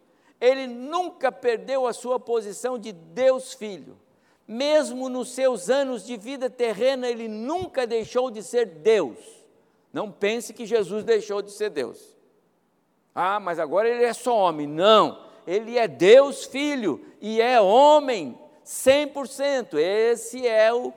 Ele 0.41 0.65
nunca 0.65 1.31
perdeu 1.31 1.85
a 1.85 1.93
sua 1.93 2.19
posição 2.19 2.79
de 2.79 2.91
Deus 2.91 3.53
Filho. 3.53 3.95
Mesmo 4.47 5.07
nos 5.07 5.29
seus 5.29 5.69
anos 5.69 6.03
de 6.03 6.17
vida 6.17 6.49
terrena, 6.49 7.07
ele 7.07 7.27
nunca 7.27 7.85
deixou 7.85 8.31
de 8.31 8.41
ser 8.41 8.65
Deus. 8.65 9.19
Não 9.93 10.11
pense 10.11 10.51
que 10.51 10.65
Jesus 10.65 11.03
deixou 11.03 11.43
de 11.43 11.51
ser 11.51 11.69
Deus. 11.69 12.17
Ah, 13.13 13.39
mas 13.39 13.59
agora 13.59 13.87
ele 13.87 14.03
é 14.03 14.13
só 14.13 14.35
homem. 14.35 14.65
Não, 14.65 15.23
ele 15.45 15.77
é 15.77 15.87
Deus 15.87 16.45
Filho 16.45 17.05
e 17.21 17.39
é 17.39 17.61
homem 17.61 18.35
100%. 18.65 19.77
Esse 19.77 20.47
é 20.47 20.73
o 20.73 20.91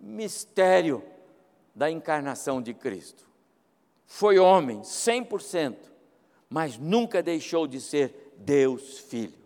mistério 0.00 1.04
da 1.74 1.90
encarnação 1.90 2.62
de 2.62 2.72
Cristo 2.72 3.29
foi 4.12 4.40
homem 4.40 4.80
100%, 4.80 5.76
mas 6.48 6.76
nunca 6.76 7.22
deixou 7.22 7.68
de 7.68 7.80
ser 7.80 8.34
Deus 8.38 8.98
Filho. 8.98 9.38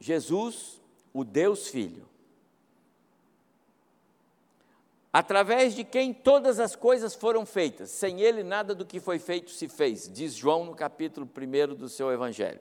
Jesus, 0.00 0.80
o 1.12 1.22
Deus 1.22 1.68
Filho, 1.68 2.08
através 5.12 5.74
de 5.74 5.84
quem 5.84 6.14
todas 6.14 6.58
as 6.58 6.74
coisas 6.74 7.14
foram 7.14 7.44
feitas, 7.44 7.90
sem 7.90 8.22
ele 8.22 8.42
nada 8.42 8.74
do 8.74 8.86
que 8.86 9.00
foi 9.00 9.18
feito 9.18 9.50
se 9.50 9.68
fez, 9.68 10.10
diz 10.10 10.32
João 10.32 10.64
no 10.64 10.74
capítulo 10.74 11.28
1 11.28 11.74
do 11.74 11.90
seu 11.90 12.10
Evangelho. 12.10 12.60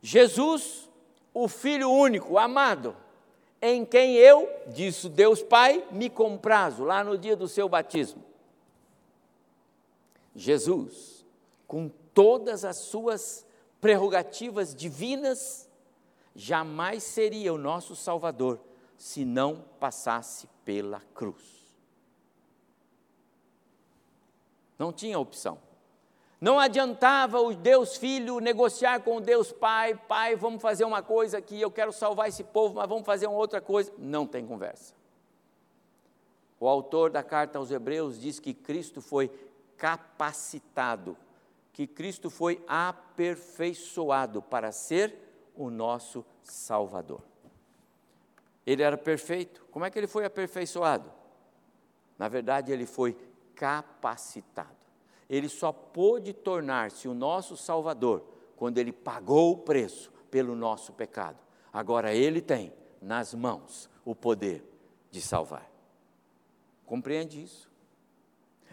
Jesus, 0.00 0.88
o 1.34 1.46
Filho 1.46 1.90
único, 1.90 2.38
amado, 2.38 2.96
em 3.60 3.84
quem 3.84 4.14
eu, 4.14 4.48
disse 4.68 5.08
Deus 5.08 5.42
Pai, 5.42 5.86
me 5.90 6.08
comprazo, 6.08 6.84
lá 6.84 7.02
no 7.02 7.18
dia 7.18 7.36
do 7.36 7.48
seu 7.48 7.68
batismo. 7.68 8.24
Jesus, 10.34 11.26
com 11.66 11.90
todas 12.14 12.64
as 12.64 12.76
suas 12.76 13.46
prerrogativas 13.80 14.74
divinas, 14.74 15.68
jamais 16.34 17.02
seria 17.02 17.52
o 17.52 17.58
nosso 17.58 17.96
Salvador 17.96 18.60
se 18.96 19.24
não 19.24 19.64
passasse 19.78 20.48
pela 20.64 21.00
cruz. 21.14 21.58
Não 24.78 24.92
tinha 24.92 25.18
opção. 25.18 25.67
Não 26.40 26.58
adiantava 26.58 27.40
o 27.40 27.52
Deus 27.52 27.96
Filho 27.96 28.38
negociar 28.38 29.00
com 29.00 29.16
o 29.16 29.20
Deus 29.20 29.50
Pai, 29.50 29.94
Pai, 29.94 30.36
vamos 30.36 30.62
fazer 30.62 30.84
uma 30.84 31.02
coisa 31.02 31.38
aqui, 31.38 31.60
eu 31.60 31.70
quero 31.70 31.92
salvar 31.92 32.28
esse 32.28 32.44
povo, 32.44 32.76
mas 32.76 32.88
vamos 32.88 33.04
fazer 33.04 33.26
uma 33.26 33.38
outra 33.38 33.60
coisa. 33.60 33.92
Não 33.98 34.24
tem 34.24 34.46
conversa. 34.46 34.94
O 36.60 36.68
autor 36.68 37.10
da 37.10 37.24
carta 37.24 37.58
aos 37.58 37.70
Hebreus 37.70 38.20
diz 38.20 38.38
que 38.38 38.54
Cristo 38.54 39.00
foi 39.00 39.28
capacitado, 39.76 41.16
que 41.72 41.86
Cristo 41.86 42.30
foi 42.30 42.62
aperfeiçoado 42.68 44.40
para 44.40 44.70
ser 44.70 45.16
o 45.56 45.70
nosso 45.70 46.24
Salvador. 46.42 47.22
Ele 48.64 48.82
era 48.82 48.96
perfeito. 48.96 49.66
Como 49.72 49.84
é 49.84 49.90
que 49.90 49.98
ele 49.98 50.06
foi 50.06 50.24
aperfeiçoado? 50.24 51.10
Na 52.16 52.28
verdade, 52.28 52.70
ele 52.70 52.86
foi 52.86 53.16
capacitado 53.54 54.77
ele 55.28 55.48
só 55.48 55.72
pôde 55.72 56.32
tornar-se 56.32 57.06
o 57.06 57.14
nosso 57.14 57.56
Salvador 57.56 58.24
quando 58.56 58.78
ele 58.78 58.92
pagou 58.92 59.52
o 59.52 59.58
preço 59.58 60.10
pelo 60.30 60.54
nosso 60.54 60.92
pecado. 60.92 61.38
Agora 61.72 62.14
ele 62.14 62.40
tem 62.40 62.72
nas 63.00 63.34
mãos 63.34 63.88
o 64.04 64.14
poder 64.14 64.64
de 65.10 65.20
salvar. 65.20 65.70
Compreende 66.86 67.42
isso? 67.42 67.70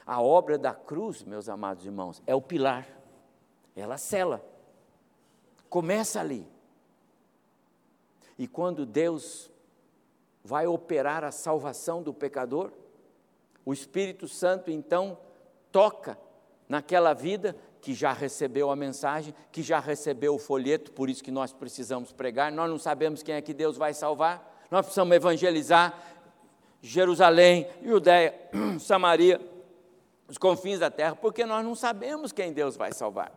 A 0.06 0.22
obra 0.22 0.58
da 0.58 0.74
cruz, 0.74 1.24
meus 1.24 1.50
amados 1.50 1.86
irmãos, 1.86 2.22
é 2.26 2.34
o 2.34 2.41
pilar. 2.41 2.88
Ela 3.76 3.98
cela. 3.98 4.46
Começa 5.70 6.20
ali. 6.20 6.48
E 8.38 8.48
quando 8.48 8.86
Deus 8.86 9.52
vai 10.44 10.68
operar 10.68 11.24
a 11.24 11.32
salvação 11.32 12.04
do 12.04 12.13
pecador, 12.13 12.72
o 13.65 13.74
Espírito 13.74 14.28
Santo 14.28 14.70
então 14.70 15.18
toca 15.72 16.18
naquela 16.67 17.13
vida 17.13 17.56
que 17.82 17.93
já 17.93 18.12
recebeu 18.12 18.71
a 18.71 18.75
mensagem, 18.75 19.34
que 19.51 19.62
já 19.62 19.80
recebeu 19.80 20.36
o 20.36 20.39
folheto, 20.39 20.91
por 20.91 21.10
isso 21.10 21.23
que 21.23 21.32
nós 21.32 21.54
precisamos 21.54 22.12
pregar. 22.12 22.51
Nós 22.51 22.69
não 22.69 22.80
sabemos 22.80 23.21
quem 23.21 23.36
é 23.36 23.41
que 23.41 23.54
Deus 23.54 23.78
vai 23.78 23.93
salvar, 23.93 24.65
nós 24.71 24.86
precisamos 24.86 25.15
evangelizar 25.15 25.93
Jerusalém, 26.82 27.67
Judéia, 27.84 28.34
Samaria, 28.80 29.39
os 30.28 30.38
confins 30.38 30.80
da 30.80 30.89
terra, 30.89 31.15
porque 31.15 31.45
nós 31.45 31.63
não 31.63 31.75
sabemos 31.75 32.32
quem 32.32 32.51
Deus 32.51 32.75
vai 32.75 32.91
salvar, 32.91 33.32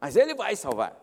mas 0.00 0.16
Ele 0.16 0.34
vai 0.34 0.54
salvar. 0.54 0.96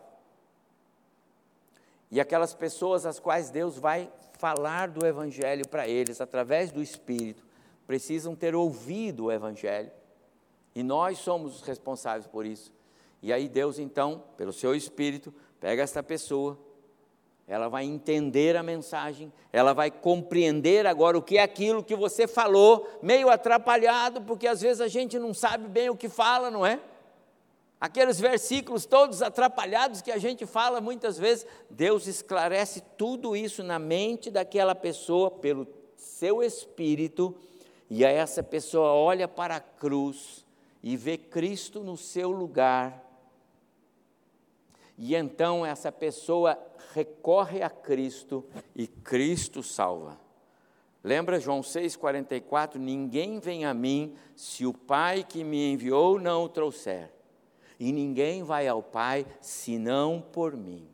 E 2.09 2.19
aquelas 2.19 2.53
pessoas 2.53 3.05
às 3.05 3.19
quais 3.19 3.49
Deus 3.49 3.77
vai 3.77 4.09
falar 4.38 4.88
do 4.89 5.05
Evangelho 5.05 5.67
para 5.67 5.88
eles, 5.88 6.21
através 6.21 6.71
do 6.71 6.81
Espírito, 6.81 7.45
precisam 7.85 8.35
ter 8.35 8.55
ouvido 8.55 9.25
o 9.25 9.31
Evangelho 9.31 9.91
e 10.75 10.83
nós 10.83 11.17
somos 11.19 11.55
os 11.55 11.61
responsáveis 11.61 12.27
por 12.27 12.45
isso. 12.45 12.71
E 13.21 13.31
aí 13.31 13.47
Deus, 13.47 13.79
então, 13.79 14.21
pelo 14.38 14.51
seu 14.51 14.75
Espírito, 14.75 15.33
pega 15.59 15.81
esta 15.81 16.03
pessoa, 16.03 16.59
ela 17.47 17.69
vai 17.69 17.85
entender 17.85 18.57
a 18.57 18.61
mensagem, 18.61 19.31
ela 19.53 19.73
vai 19.73 19.89
compreender 19.89 20.85
agora 20.85 21.17
o 21.17 21.21
que 21.21 21.38
é 21.38 21.43
aquilo 21.43 21.83
que 21.83 21.95
você 21.95 22.27
falou, 22.27 22.88
meio 23.01 23.29
atrapalhado, 23.29 24.21
porque 24.21 24.47
às 24.47 24.61
vezes 24.61 24.81
a 24.81 24.88
gente 24.88 25.17
não 25.17 25.33
sabe 25.33 25.67
bem 25.67 25.89
o 25.89 25.95
que 25.95 26.09
fala, 26.09 26.51
não 26.51 26.65
é? 26.65 26.79
Aqueles 27.79 28.19
versículos 28.19 28.85
todos 28.85 29.21
atrapalhados 29.21 30.01
que 30.01 30.11
a 30.11 30.17
gente 30.17 30.45
fala 30.45 30.81
muitas 30.81 31.17
vezes, 31.17 31.45
Deus 31.69 32.07
esclarece 32.07 32.81
tudo 32.97 33.35
isso 33.35 33.63
na 33.63 33.79
mente 33.79 34.29
daquela 34.29 34.75
pessoa 34.75 35.31
pelo 35.31 35.67
seu 35.95 36.43
espírito, 36.43 37.35
e 37.89 38.03
aí 38.03 38.15
essa 38.15 38.41
pessoa 38.41 38.89
olha 38.89 39.27
para 39.27 39.57
a 39.57 39.59
cruz 39.59 40.44
e 40.86 40.95
vê 40.95 41.17
Cristo 41.17 41.84
no 41.84 41.98
seu 41.98 42.30
lugar. 42.30 43.04
E 44.95 45.15
então 45.15 45.65
essa 45.65 45.91
pessoa 45.91 46.56
recorre 46.93 47.63
a 47.63 47.71
Cristo 47.71 48.45
e 48.76 48.86
Cristo 48.86 49.63
salva. 49.63 50.19
Lembra 51.04 51.39
João 51.39 51.62
6,44? 51.62 52.76
Ninguém 52.76 53.39
vem 53.39 53.65
a 53.65 53.74
mim 53.74 54.15
se 54.36 54.63
o 54.63 54.71
Pai 54.71 55.24
que 55.24 55.43
me 55.43 55.74
enviou 55.74 56.19
não 56.19 56.43
o 56.43 56.50
trouxer, 56.50 57.12
e 57.80 57.91
ninguém 57.91 58.43
vai 58.43 58.67
ao 58.67 58.84
Pai 58.84 59.26
senão 59.41 60.21
por 60.21 60.56
mim. 60.56 60.88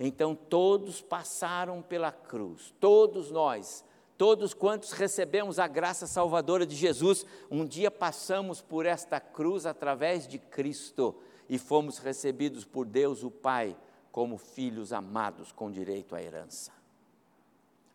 Então 0.00 0.34
todos 0.34 1.02
passaram 1.02 1.82
pela 1.82 2.10
cruz, 2.10 2.74
todos 2.80 3.30
nós 3.30 3.84
Todos 4.18 4.52
quantos 4.52 4.90
recebemos 4.90 5.60
a 5.60 5.68
graça 5.68 6.04
salvadora 6.04 6.66
de 6.66 6.74
Jesus, 6.74 7.24
um 7.48 7.64
dia 7.64 7.88
passamos 7.88 8.60
por 8.60 8.84
esta 8.84 9.20
cruz 9.20 9.64
através 9.64 10.26
de 10.26 10.40
Cristo 10.40 11.14
e 11.48 11.56
fomos 11.56 11.98
recebidos 11.98 12.64
por 12.64 12.84
Deus 12.84 13.22
o 13.22 13.30
Pai 13.30 13.76
como 14.10 14.36
filhos 14.36 14.92
amados 14.92 15.52
com 15.52 15.70
direito 15.70 16.16
à 16.16 16.20
herança. 16.20 16.72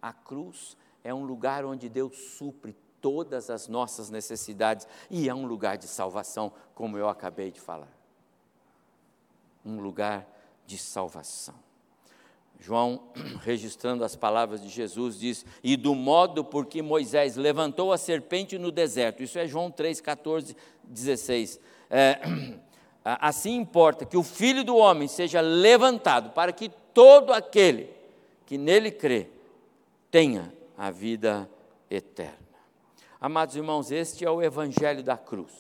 A 0.02 0.14
cruz 0.14 0.78
é 1.04 1.14
um 1.14 1.26
lugar 1.26 1.66
onde 1.66 1.90
Deus 1.90 2.18
supre 2.38 2.74
todas 3.02 3.50
as 3.50 3.68
nossas 3.68 4.10
necessidades 4.10 4.88
e 5.10 5.28
é 5.28 5.36
um 5.36 5.46
lugar 5.46 5.78
de 5.78 5.90
salvação, 5.90 6.54
como 6.74 6.98
eu 6.98 7.10
acabei 7.10 7.52
de 7.52 7.60
falar. 7.60 7.92
Um 9.66 9.82
lugar 9.82 10.26
de 10.66 10.78
salvação. 10.78 11.73
João, 12.64 13.02
registrando 13.44 14.06
as 14.06 14.16
palavras 14.16 14.62
de 14.62 14.70
Jesus, 14.70 15.20
diz: 15.20 15.46
E 15.62 15.76
do 15.76 15.94
modo 15.94 16.46
por 16.46 16.66
que 16.66 16.82
Moisés 16.82 17.36
levantou 17.36 17.92
a 17.92 17.98
serpente 17.98 18.58
no 18.58 18.72
deserto, 18.72 19.22
isso 19.22 19.38
é 19.38 19.46
João 19.46 19.70
3, 19.70 20.00
14, 20.00 20.56
16. 20.82 21.60
É, 21.90 22.22
assim 23.04 23.58
importa 23.58 24.06
que 24.06 24.16
o 24.16 24.24
Filho 24.24 24.64
do 24.64 24.78
Homem 24.78 25.10
seja 25.10 25.42
levantado, 25.42 26.30
para 26.30 26.54
que 26.54 26.70
todo 26.94 27.34
aquele 27.34 27.90
que 28.46 28.58
nele 28.58 28.92
crê 28.92 29.28
tenha 30.10 30.54
a 30.78 30.90
vida 30.90 31.50
eterna. 31.92 32.38
Amados 33.20 33.58
irmãos, 33.58 33.92
este 33.92 34.24
é 34.24 34.32
o 34.32 34.42
Evangelho 34.42 35.04
da 35.04 35.18
cruz. 35.18 35.52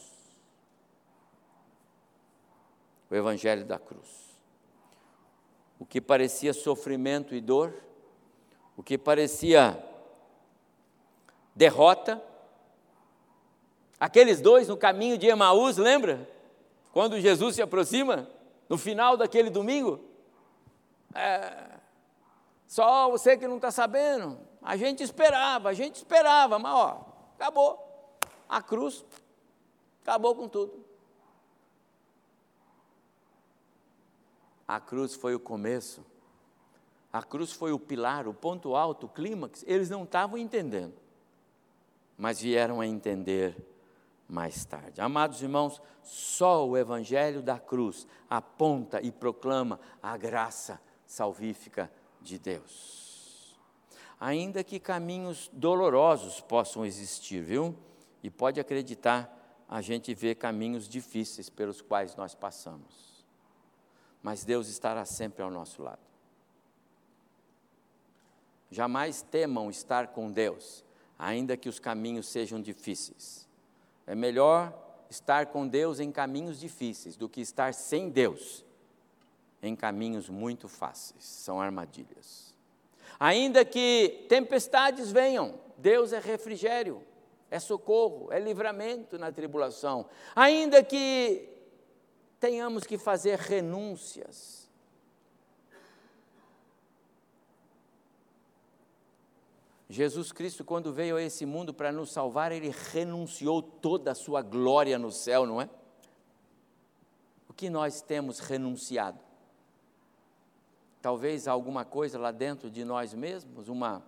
O 3.12 3.16
Evangelho 3.16 3.66
da 3.66 3.78
cruz 3.78 4.23
o 5.84 5.86
que 5.86 6.00
parecia 6.00 6.54
sofrimento 6.54 7.36
e 7.36 7.41
dor, 7.41 7.74
o 8.78 8.82
que 8.82 8.98
parecia 8.98 9.78
derrota. 11.54 12.24
Aqueles 14.00 14.39
dois 14.39 14.69
no 14.69 14.78
caminho 14.78 15.17
de 15.17 15.28
Emaús, 15.28 15.76
lembra? 15.76 16.26
Quando 16.93 17.19
Jesus 17.19 17.56
se 17.56 17.62
aproxima, 17.62 18.30
no 18.69 18.78
final 18.78 19.17
daquele 19.17 19.50
domingo. 19.50 20.00
É, 21.13 21.72
só 22.65 23.10
você 23.12 23.36
que 23.36 23.46
não 23.46 23.58
está 23.58 23.69
sabendo. 23.69 24.39
A 24.62 24.78
gente 24.78 25.04
esperava, 25.04 25.67
a 25.67 25.74
gente 25.74 25.98
esperava, 25.98 26.58
mas 26.58 26.74
ó, 26.74 27.06
acabou. 27.36 28.17
A 28.48 28.62
cruz 28.62 29.04
acabou 30.02 30.34
com 30.34 30.48
tudo. 30.48 30.83
A 34.74 34.80
cruz 34.80 35.14
foi 35.14 35.36
o 35.36 35.40
começo. 35.40 36.04
A 37.12 37.22
cruz 37.22 37.52
foi 37.52 37.72
o 37.72 37.78
pilar, 37.78 38.28
o 38.28 38.34
ponto 38.34 38.76
alto, 38.76 39.06
o 39.06 39.10
clímax. 39.10 39.64
Eles 39.68 39.88
não 39.88 40.04
estavam 40.04 40.36
entendendo, 40.36 40.96
mas 42.18 42.42
vieram 42.42 42.82
a 42.82 42.88
entender 42.88 43.56
mais 44.28 44.66
tarde. 44.66 45.00
Amados 45.00 45.44
irmãos, 45.44 45.80
só 46.02 46.68
o 46.68 46.76
Evangelho 46.76 47.44
da 47.44 47.60
cruz 47.60 48.08
aponta 48.28 49.00
e 49.00 49.12
proclama 49.12 49.80
a 50.02 50.18
graça 50.18 50.82
salvífica 51.06 51.92
de 52.20 52.40
Deus. 52.40 53.56
Ainda 54.20 54.64
que 54.64 54.80
caminhos 54.80 55.52
dolorosos 55.54 56.42
possam 56.42 56.84
existir, 56.84 57.44
viu? 57.44 57.78
E 58.24 58.32
pode 58.32 58.60
acreditar, 58.60 59.64
a 59.70 59.82
gente 59.82 60.16
vê 60.16 60.34
caminhos 60.34 60.90
difíceis 60.90 61.48
pelos 61.48 61.80
quais 61.80 62.16
nós 62.16 62.34
passamos 62.34 63.12
mas 64.24 64.46
Deus 64.46 64.70
estará 64.70 65.04
sempre 65.04 65.44
ao 65.44 65.52
nosso 65.52 65.84
lado. 65.84 66.00
Jamais 68.72 69.22
temam 69.22 69.70
estar 69.70 70.08
com 70.08 70.32
Deus, 70.32 70.84
ainda 71.20 71.58
que 71.58 71.70
os 71.70 71.78
caminhos 71.78 72.28
sejam 72.28 72.60
difíceis. 72.60 73.48
É 74.08 74.16
melhor 74.16 74.74
estar 75.10 75.48
com 75.48 75.68
Deus 75.68 76.00
em 76.00 76.12
caminhos 76.12 76.60
difíceis 76.60 77.16
do 77.16 77.30
que 77.30 77.42
estar 77.42 77.74
sem 77.74 78.10
Deus 78.10 78.66
em 79.62 79.76
caminhos 79.76 80.28
muito 80.30 80.68
fáceis. 80.68 81.24
São 81.24 81.62
armadilhas. 81.62 82.54
Ainda 83.20 83.64
que 83.64 84.26
tempestades 84.28 85.12
venham, 85.12 85.54
Deus 85.78 86.12
é 86.12 86.20
refrigério, 86.20 87.04
é 87.52 87.60
socorro, 87.60 88.30
é 88.32 88.40
livramento 88.40 89.20
na 89.20 89.32
tribulação. 89.32 90.08
Ainda 90.36 90.84
que 90.84 91.53
tenhamos 92.43 92.84
que 92.84 92.97
fazer 92.97 93.39
renúncias, 93.39 94.69
Jesus 99.88 100.34
Cristo, 100.34 100.65
quando 100.65 100.91
veio 100.91 101.15
a 101.15 101.21
esse 101.21 101.45
mundo 101.45 101.73
para 101.73 101.89
nos 101.89 102.12
salvar, 102.12 102.51
ele 102.51 102.69
renunciou 102.91 103.62
toda 103.62 104.12
a 104.12 104.15
sua 104.15 104.41
glória 104.41 104.99
no 104.99 105.10
céu, 105.10 105.45
não 105.45 105.62
é? 105.62 105.69
O 107.47 107.53
que 107.53 107.69
nós 107.69 108.01
temos 108.01 108.39
renunciado? 108.39 109.23
Talvez 111.01 111.47
alguma 111.47 111.86
coisa 111.86 112.19
lá 112.19 112.32
dentro 112.32 112.69
de 112.69 112.84
nós 112.84 113.13
mesmos, 113.13 113.69
uma 113.69 114.03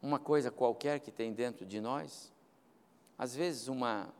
uma 0.00 0.18
coisa 0.18 0.50
qualquer 0.50 1.00
que 1.00 1.10
tem 1.10 1.34
dentro 1.34 1.66
de 1.66 1.82
nós, 1.82 2.32
às 3.18 3.34
vezes 3.34 3.68
uma 3.68 4.16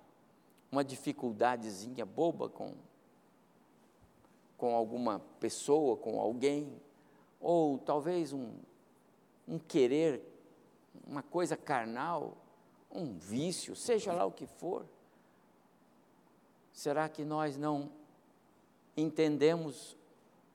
uma 0.71 0.85
dificuldadezinha 0.85 2.05
boba 2.05 2.49
com 2.49 2.75
com 4.59 4.75
alguma 4.75 5.21
pessoa, 5.39 5.97
com 5.97 6.21
alguém, 6.21 6.83
ou 7.41 7.79
talvez 7.79 8.33
um, 8.33 8.53
um 9.47 9.57
querer, 9.57 10.21
uma 11.07 11.23
coisa 11.23 11.57
carnal, 11.57 12.37
um 12.91 13.17
vício, 13.17 13.77
seja 13.77 14.13
lá 14.13 14.27
o 14.27 14.33
que 14.33 14.47
for. 14.47 14.85
Será 16.73 17.09
que 17.09 17.25
nós 17.25 17.57
não 17.57 17.91
entendemos 18.97 19.97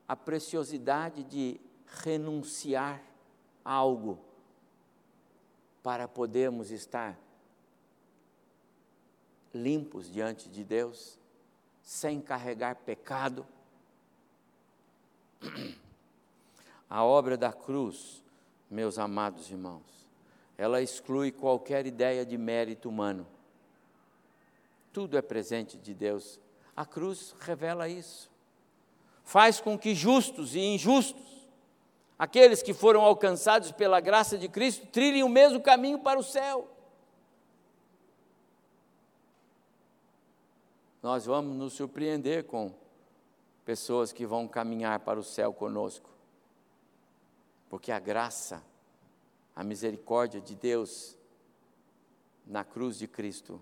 a 0.06 0.17
preciosidade 0.17 1.23
de 1.23 1.60
renunciar 2.04 3.02
a 3.63 3.71
algo 3.71 4.19
para 5.82 6.10
podermos 6.10 6.71
estar 6.71 7.17
limpos 9.54 10.12
diante 10.12 10.50
de 10.50 10.63
Deus, 10.63 11.20
sem 11.82 12.20
carregar 12.20 12.76
pecado? 12.78 13.46
A 16.89 17.04
obra 17.04 17.38
da 17.38 17.52
cruz, 17.52 18.24
meus 18.70 18.98
amados 18.98 19.50
irmãos, 19.50 19.82
ela 20.58 20.82
exclui 20.82 21.32
qualquer 21.32 21.86
ideia 21.86 22.26
de 22.26 22.38
mérito 22.38 22.88
humano. 22.88 23.28
Tudo 24.92 25.18
é 25.18 25.22
presente 25.22 25.78
de 25.78 25.94
Deus. 25.94 26.39
A 26.76 26.86
cruz 26.86 27.36
revela 27.39 27.89
isso. 27.89 28.32
Faz 29.24 29.60
com 29.60 29.78
que 29.78 29.96
justos 29.96 30.54
e 30.54 30.60
injustos, 30.60 31.48
aqueles 32.18 32.62
que 32.62 32.74
foram 32.74 33.02
alcançados 33.02 33.72
pela 33.72 34.00
graça 34.00 34.38
de 34.38 34.48
Cristo, 34.48 34.86
trilhem 34.88 35.24
o 35.24 35.30
mesmo 35.30 35.62
caminho 35.62 36.00
para 36.00 36.20
o 36.20 36.24
céu. 36.24 36.70
Nós 41.04 41.26
vamos 41.26 41.56
nos 41.56 41.74
surpreender 41.74 42.46
com 42.46 42.74
pessoas 43.63 44.12
que 44.12 44.26
vão 44.26 44.48
caminhar 44.48 45.02
para 45.02 45.20
o 45.20 45.24
céu 45.24 45.54
conosco 45.54 46.13
porque 47.74 47.92
a 47.92 47.98
graça, 47.98 48.63
a 49.56 49.63
misericórdia 49.63 50.39
de 50.39 50.54
Deus 50.54 51.18
na 52.46 52.63
cruz 52.63 53.00
de 53.00 53.08
Cristo 53.08 53.60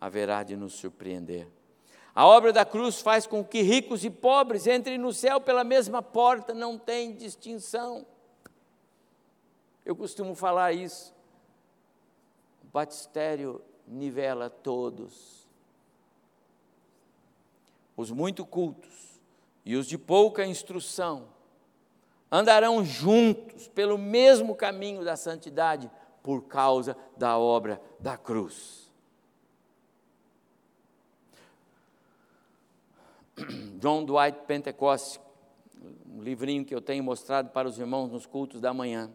haverá 0.00 0.42
de 0.42 0.56
nos 0.56 0.72
surpreender. 0.72 1.46
A 2.14 2.26
obra 2.26 2.50
da 2.50 2.64
cruz 2.64 3.02
faz 3.02 3.26
com 3.26 3.44
que 3.44 3.60
ricos 3.60 4.06
e 4.06 4.10
pobres 4.10 4.66
entrem 4.66 4.96
no 4.96 5.12
céu 5.12 5.38
pela 5.38 5.64
mesma 5.64 6.00
porta, 6.00 6.54
não 6.54 6.78
tem 6.78 7.14
distinção. 7.14 8.06
Eu 9.84 9.94
costumo 9.94 10.34
falar 10.34 10.72
isso. 10.72 11.14
O 12.64 12.68
batistério 12.68 13.60
nivela 13.86 14.48
todos. 14.48 15.41
Os 18.02 18.10
muito 18.10 18.44
cultos 18.44 19.20
e 19.64 19.76
os 19.76 19.86
de 19.86 19.96
pouca 19.96 20.44
instrução 20.44 21.28
andarão 22.32 22.84
juntos 22.84 23.68
pelo 23.68 23.96
mesmo 23.96 24.56
caminho 24.56 25.04
da 25.04 25.14
santidade 25.14 25.88
por 26.20 26.42
causa 26.48 26.96
da 27.16 27.38
obra 27.38 27.80
da 28.00 28.16
cruz. 28.16 28.90
John 33.78 34.04
Dwight 34.04 34.40
Pentecost, 34.48 35.20
um 36.04 36.22
livrinho 36.22 36.64
que 36.64 36.74
eu 36.74 36.80
tenho 36.80 37.04
mostrado 37.04 37.50
para 37.50 37.68
os 37.68 37.78
irmãos 37.78 38.10
nos 38.10 38.26
cultos 38.26 38.60
da 38.60 38.74
manhã, 38.74 39.12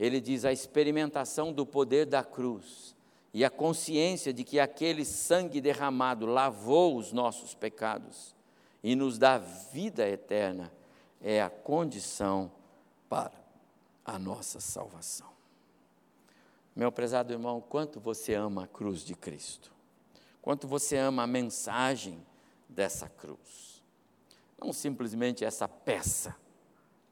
ele 0.00 0.20
diz: 0.20 0.44
a 0.44 0.52
experimentação 0.52 1.52
do 1.52 1.64
poder 1.64 2.06
da 2.06 2.24
cruz 2.24 2.93
e 3.34 3.44
a 3.44 3.50
consciência 3.50 4.32
de 4.32 4.44
que 4.44 4.60
aquele 4.60 5.04
sangue 5.04 5.60
derramado 5.60 6.24
lavou 6.24 6.96
os 6.96 7.12
nossos 7.12 7.52
pecados 7.52 8.32
e 8.80 8.94
nos 8.94 9.18
dá 9.18 9.38
vida 9.38 10.08
eterna 10.08 10.72
é 11.20 11.42
a 11.42 11.50
condição 11.50 12.52
para 13.08 13.34
a 14.04 14.20
nossa 14.20 14.60
salvação. 14.60 15.34
Meu 16.76 16.92
prezado 16.92 17.32
irmão, 17.32 17.60
quanto 17.60 17.98
você 17.98 18.34
ama 18.34 18.64
a 18.64 18.68
cruz 18.68 19.00
de 19.00 19.16
Cristo? 19.16 19.72
Quanto 20.40 20.68
você 20.68 20.96
ama 20.96 21.24
a 21.24 21.26
mensagem 21.26 22.24
dessa 22.68 23.08
cruz? 23.08 23.82
Não 24.56 24.72
simplesmente 24.72 25.44
essa 25.44 25.66
peça 25.66 26.36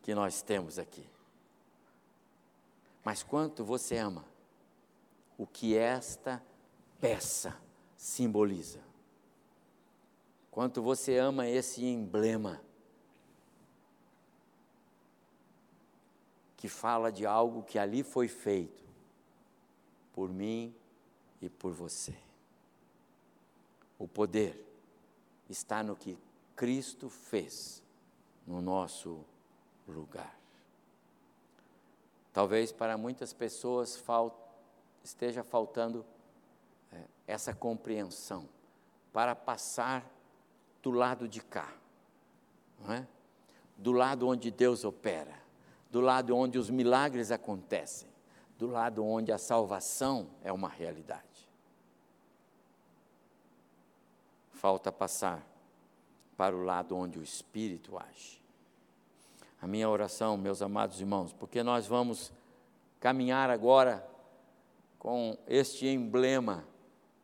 que 0.02 0.14
nós 0.14 0.40
temos 0.40 0.78
aqui, 0.78 1.04
mas 3.04 3.24
quanto 3.24 3.64
você 3.64 3.96
ama 3.96 4.31
o 5.38 5.46
que 5.46 5.76
esta 5.76 6.42
peça 7.00 7.56
simboliza? 7.96 8.80
Quanto 10.50 10.82
você 10.82 11.16
ama 11.16 11.48
esse 11.48 11.84
emblema? 11.84 12.60
que 16.62 16.68
fala 16.68 17.10
de 17.10 17.26
algo 17.26 17.64
que 17.64 17.76
ali 17.76 18.04
foi 18.04 18.28
feito 18.28 18.84
por 20.12 20.30
mim 20.30 20.72
e 21.40 21.48
por 21.48 21.72
você. 21.72 22.14
O 23.98 24.06
poder 24.06 24.64
está 25.50 25.82
no 25.82 25.96
que 25.96 26.16
Cristo 26.54 27.08
fez 27.08 27.82
no 28.46 28.62
nosso 28.62 29.24
lugar. 29.88 30.38
Talvez 32.32 32.70
para 32.70 32.96
muitas 32.96 33.32
pessoas 33.32 33.96
fal 33.96 34.41
esteja 35.02 35.42
faltando 35.42 36.04
é, 36.92 37.04
essa 37.26 37.54
compreensão 37.54 38.48
para 39.12 39.34
passar 39.34 40.04
do 40.82 40.90
lado 40.90 41.28
de 41.28 41.40
cá, 41.40 41.72
é? 42.88 43.06
do 43.76 43.92
lado 43.92 44.26
onde 44.26 44.50
Deus 44.50 44.84
opera 44.84 45.42
do 45.92 46.00
lado 46.00 46.34
onde 46.34 46.58
os 46.58 46.70
milagres 46.70 47.30
acontecem, 47.30 48.08
do 48.58 48.66
lado 48.66 49.04
onde 49.04 49.30
a 49.30 49.36
salvação 49.36 50.26
é 50.42 50.50
uma 50.50 50.68
realidade. 50.68 51.22
Falta 54.52 54.90
passar 54.90 55.46
para 56.34 56.56
o 56.56 56.62
lado 56.62 56.96
onde 56.96 57.18
o 57.18 57.22
Espírito 57.22 57.98
age. 57.98 58.40
A 59.60 59.66
minha 59.66 59.86
oração, 59.86 60.38
meus 60.38 60.62
amados 60.62 60.98
irmãos, 60.98 61.30
porque 61.34 61.62
nós 61.62 61.86
vamos 61.86 62.32
caminhar 62.98 63.50
agora 63.50 64.08
com 65.02 65.36
este 65.48 65.88
emblema 65.88 66.64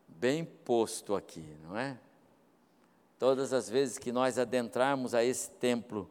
bem 0.08 0.44
posto 0.44 1.14
aqui, 1.14 1.56
não 1.62 1.78
é? 1.78 1.96
Todas 3.20 3.52
as 3.52 3.70
vezes 3.70 3.98
que 3.98 4.10
nós 4.10 4.36
adentrarmos 4.36 5.14
a 5.14 5.22
esse 5.22 5.48
templo, 5.48 6.10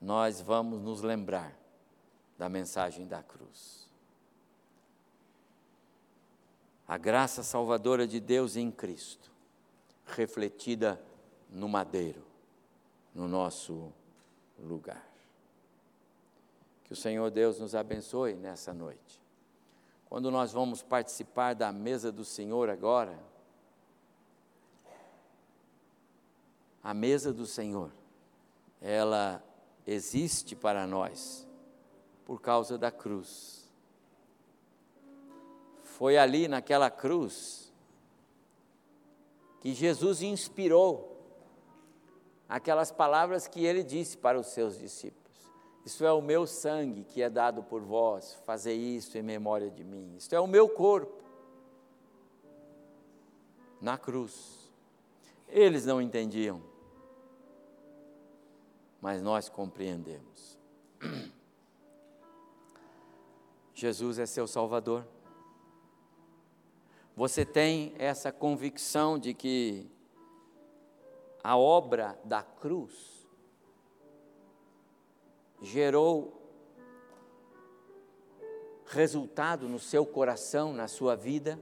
nós 0.00 0.40
vamos 0.40 0.80
nos 0.80 1.02
lembrar 1.02 1.54
da 2.38 2.48
mensagem 2.48 3.06
da 3.06 3.22
cruz. 3.22 3.86
A 6.88 6.96
graça 6.96 7.42
salvadora 7.42 8.06
de 8.06 8.18
Deus 8.18 8.56
em 8.56 8.70
Cristo, 8.70 9.30
refletida 10.06 10.98
no 11.50 11.68
madeiro, 11.68 12.24
no 13.14 13.28
nosso 13.28 13.92
lugar. 14.58 15.06
Que 16.84 16.94
o 16.94 16.96
Senhor 16.96 17.30
Deus 17.30 17.60
nos 17.60 17.74
abençoe 17.74 18.32
nessa 18.36 18.72
noite. 18.72 19.22
Quando 20.08 20.30
nós 20.30 20.52
vamos 20.52 20.82
participar 20.82 21.54
da 21.54 21.72
mesa 21.72 22.12
do 22.12 22.24
Senhor 22.24 22.70
agora, 22.70 23.18
a 26.82 26.92
mesa 26.92 27.32
do 27.32 27.46
Senhor, 27.46 27.90
ela 28.80 29.42
existe 29.86 30.54
para 30.54 30.86
nós 30.86 31.48
por 32.24 32.40
causa 32.40 32.76
da 32.76 32.90
cruz. 32.90 33.70
Foi 35.82 36.16
ali 36.18 36.48
naquela 36.48 36.90
cruz 36.90 37.72
que 39.60 39.72
Jesus 39.72 40.20
inspirou 40.20 41.14
aquelas 42.46 42.92
palavras 42.92 43.48
que 43.48 43.64
ele 43.64 43.82
disse 43.82 44.16
para 44.18 44.38
os 44.38 44.48
seus 44.48 44.78
discípulos: 44.78 45.23
Isso 45.84 46.04
é 46.04 46.12
o 46.12 46.22
meu 46.22 46.46
sangue 46.46 47.04
que 47.04 47.20
é 47.20 47.28
dado 47.28 47.62
por 47.62 47.82
vós, 47.82 48.34
fazer 48.46 48.72
isso 48.72 49.18
em 49.18 49.22
memória 49.22 49.70
de 49.70 49.84
mim. 49.84 50.14
Isto 50.16 50.34
é 50.34 50.40
o 50.40 50.46
meu 50.46 50.68
corpo 50.68 51.22
na 53.80 53.98
cruz. 53.98 54.72
Eles 55.46 55.84
não 55.84 56.00
entendiam, 56.00 56.62
mas 58.98 59.20
nós 59.20 59.50
compreendemos. 59.50 60.58
Jesus 63.74 64.18
é 64.18 64.24
seu 64.24 64.46
Salvador. 64.46 65.06
Você 67.14 67.44
tem 67.44 67.94
essa 67.98 68.32
convicção 68.32 69.18
de 69.18 69.34
que 69.34 69.86
a 71.42 71.58
obra 71.58 72.18
da 72.24 72.42
cruz 72.42 73.13
gerou 75.64 76.32
resultado 78.86 79.66
no 79.66 79.78
seu 79.78 80.04
coração, 80.04 80.72
na 80.72 80.86
sua 80.86 81.16
vida? 81.16 81.58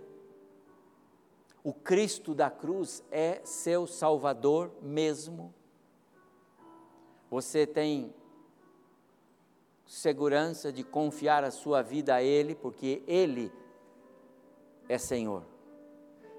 O 1.62 1.72
Cristo 1.72 2.34
da 2.34 2.50
cruz 2.50 3.04
é 3.10 3.40
seu 3.44 3.86
Salvador 3.86 4.72
mesmo? 4.82 5.54
Você 7.30 7.64
tem 7.64 8.12
segurança 9.86 10.72
de 10.72 10.82
confiar 10.82 11.44
a 11.44 11.52
sua 11.52 11.80
vida 11.80 12.16
a 12.16 12.22
Ele, 12.22 12.56
porque 12.56 13.02
Ele 13.06 13.52
é 14.88 14.98
Senhor. 14.98 15.44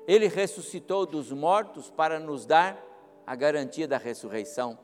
Ele 0.06 0.28
ressuscitou 0.28 1.06
dos 1.06 1.32
mortos 1.32 1.90
para 1.90 2.20
nos 2.20 2.46
dar 2.46 2.78
a 3.26 3.36
garantia 3.36 3.88
da 3.88 3.98
ressurreição. 3.98 4.78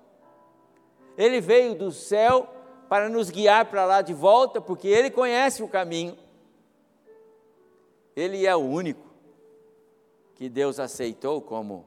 Ele 1.18 1.42
veio 1.42 1.76
do 1.76 1.92
céu 1.92 2.56
para 2.90 3.08
nos 3.08 3.30
guiar 3.30 3.70
para 3.70 3.86
lá 3.86 4.02
de 4.02 4.14
volta, 4.14 4.60
porque 4.60 4.88
Ele 4.88 5.12
conhece 5.12 5.62
o 5.62 5.68
caminho. 5.68 6.18
Ele 8.16 8.48
é 8.48 8.56
o 8.56 8.60
único 8.60 9.08
que 10.34 10.50
Deus 10.50 10.80
aceitou 10.80 11.40
como 11.40 11.86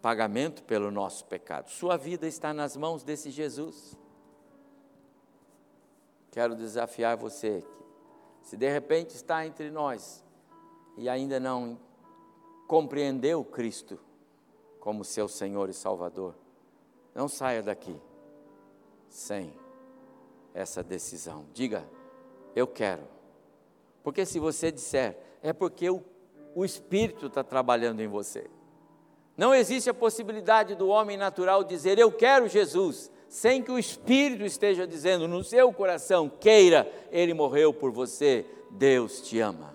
pagamento 0.00 0.64
pelo 0.64 0.90
nosso 0.90 1.26
pecado. 1.26 1.68
Sua 1.68 1.98
vida 1.98 2.26
está 2.26 2.54
nas 2.54 2.76
mãos 2.76 3.04
desse 3.04 3.30
Jesus. 3.30 3.96
Quero 6.30 6.56
desafiar 6.56 7.16
você, 7.16 7.62
se 8.40 8.56
de 8.56 8.68
repente 8.68 9.10
está 9.10 9.46
entre 9.46 9.70
nós 9.70 10.24
e 10.96 11.08
ainda 11.10 11.38
não 11.38 11.78
compreendeu 12.66 13.44
Cristo 13.44 14.00
como 14.80 15.04
seu 15.04 15.28
Senhor 15.28 15.68
e 15.68 15.74
Salvador, 15.74 16.34
não 17.14 17.28
saia 17.28 17.62
daqui 17.62 18.00
sem 19.10 19.61
essa 20.54 20.82
decisão. 20.82 21.46
Diga, 21.52 21.88
eu 22.54 22.66
quero. 22.66 23.02
Porque 24.02 24.26
se 24.26 24.38
você 24.38 24.70
disser, 24.70 25.16
é 25.42 25.52
porque 25.52 25.88
o, 25.88 26.02
o 26.54 26.64
Espírito 26.64 27.26
está 27.26 27.42
trabalhando 27.42 28.00
em 28.00 28.08
você. 28.08 28.48
Não 29.36 29.54
existe 29.54 29.88
a 29.88 29.94
possibilidade 29.94 30.74
do 30.74 30.88
homem 30.88 31.16
natural 31.16 31.64
dizer, 31.64 31.98
eu 31.98 32.12
quero 32.12 32.48
Jesus, 32.48 33.10
sem 33.28 33.62
que 33.62 33.72
o 33.72 33.78
Espírito 33.78 34.44
esteja 34.44 34.86
dizendo 34.86 35.26
no 35.26 35.42
seu 35.42 35.72
coração: 35.72 36.28
queira, 36.28 36.90
Ele 37.10 37.32
morreu 37.32 37.72
por 37.72 37.90
você, 37.90 38.44
Deus 38.70 39.22
te 39.22 39.40
ama. 39.40 39.74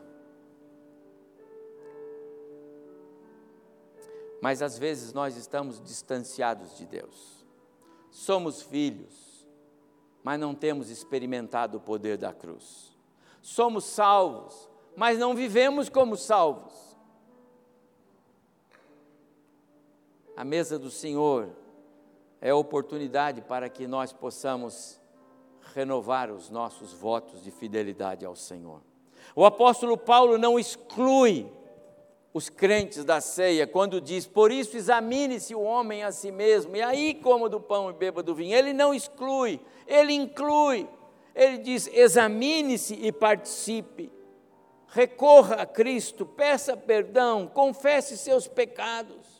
Mas 4.39 4.61
às 4.61 4.77
vezes 4.77 5.13
nós 5.13 5.35
estamos 5.35 5.81
distanciados 5.81 6.77
de 6.77 6.85
Deus. 6.85 7.45
Somos 8.11 8.61
filhos, 8.61 9.26
mas 10.27 10.37
não 10.37 10.53
temos 10.53 10.89
experimentado 10.89 11.77
o 11.77 11.79
poder 11.79 12.17
da 12.17 12.33
cruz. 12.33 12.93
Somos 13.41 13.85
salvos, 13.85 14.69
mas 14.93 15.17
não 15.17 15.33
vivemos 15.33 15.87
como 15.87 16.17
salvos. 16.17 16.73
A 20.35 20.43
mesa 20.43 20.77
do 20.77 20.91
Senhor 20.91 21.47
é 22.41 22.49
a 22.49 22.55
oportunidade 22.57 23.41
para 23.41 23.69
que 23.69 23.87
nós 23.87 24.11
possamos 24.11 24.99
renovar 25.73 26.29
os 26.29 26.49
nossos 26.49 26.91
votos 26.91 27.41
de 27.41 27.49
fidelidade 27.49 28.25
ao 28.25 28.35
Senhor. 28.35 28.81
O 29.33 29.45
apóstolo 29.45 29.97
Paulo 29.97 30.37
não 30.37 30.59
exclui 30.59 31.49
os 32.33 32.49
crentes 32.49 33.03
da 33.03 33.21
ceia 33.21 33.65
quando 33.65 34.01
diz: 34.01 34.27
Por 34.27 34.51
isso 34.51 34.77
examine-se 34.77 35.55
o 35.55 35.61
homem 35.61 36.03
a 36.03 36.11
si 36.11 36.31
mesmo, 36.31 36.75
e 36.75 36.81
aí 36.81 37.13
coma 37.13 37.49
do 37.49 37.59
pão 37.59 37.89
e 37.89 37.93
beba 37.93 38.21
do 38.21 38.35
vinho. 38.35 38.55
Ele 38.55 38.73
não 38.73 38.93
exclui, 38.93 39.59
ele 39.87 40.13
inclui. 40.13 40.87
Ele 41.35 41.57
diz: 41.57 41.89
examine-se 41.93 42.95
e 42.95 43.11
participe. 43.11 44.11
Recorra 44.87 45.55
a 45.57 45.65
Cristo, 45.65 46.25
peça 46.25 46.75
perdão, 46.75 47.45
confesse 47.47 48.17
seus 48.17 48.47
pecados 48.47 49.37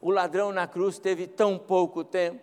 o 0.00 0.10
ladrão 0.10 0.50
na 0.50 0.66
cruz 0.66 0.98
teve 0.98 1.26
tão 1.26 1.58
pouco 1.58 2.02
tempo. 2.02 2.40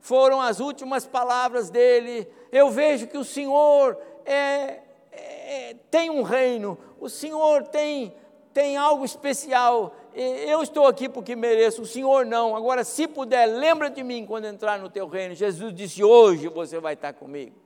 Foram 0.00 0.40
as 0.40 0.60
últimas 0.60 1.06
palavras 1.06 1.68
dele. 1.68 2.28
Eu 2.50 2.70
vejo 2.70 3.06
que 3.06 3.18
o 3.18 3.24
Senhor 3.24 3.98
é, 4.24 4.80
é, 5.10 5.76
tem 5.90 6.10
um 6.10 6.22
reino, 6.22 6.78
o 7.00 7.08
Senhor 7.08 7.66
tem, 7.68 8.14
tem 8.52 8.76
algo 8.76 9.04
especial. 9.04 9.94
Eu 10.14 10.62
estou 10.62 10.86
aqui 10.86 11.08
porque 11.08 11.34
mereço, 11.34 11.82
o 11.82 11.86
Senhor 11.86 12.26
não. 12.26 12.54
Agora, 12.54 12.84
se 12.84 13.06
puder, 13.08 13.46
lembra 13.46 13.88
de 13.88 14.02
mim 14.02 14.26
quando 14.26 14.46
entrar 14.46 14.78
no 14.78 14.88
teu 14.88 15.06
reino. 15.08 15.34
Jesus 15.34 15.74
disse: 15.74 16.04
Hoje 16.04 16.48
você 16.48 16.78
vai 16.78 16.94
estar 16.94 17.12
comigo. 17.12 17.56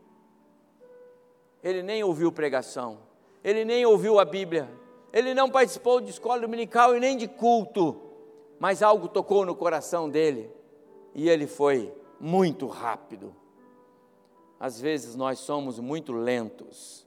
Ele 1.62 1.82
nem 1.82 2.05
ouviu 2.05 2.30
pregação, 2.30 2.99
ele 3.43 3.64
nem 3.64 3.84
ouviu 3.84 4.20
a 4.20 4.24
Bíblia, 4.24 4.68
ele 5.12 5.34
não 5.34 5.51
participou 5.51 6.01
de 6.01 6.11
escola 6.11 6.41
dominical 6.41 6.97
e 6.97 7.01
nem 7.01 7.16
de 7.16 7.26
culto 7.26 8.07
mas 8.59 8.82
algo 8.82 9.09
tocou 9.09 9.45
no 9.45 9.55
coração 9.55 10.09
dele 10.09 10.51
e 11.14 11.28
ele 11.28 11.47
foi 11.47 11.93
muito 12.18 12.66
rápido. 12.66 13.34
Às 14.59 14.80
vezes 14.80 15.14
nós 15.14 15.39
somos 15.39 15.78
muito 15.78 16.12
lentos 16.12 17.07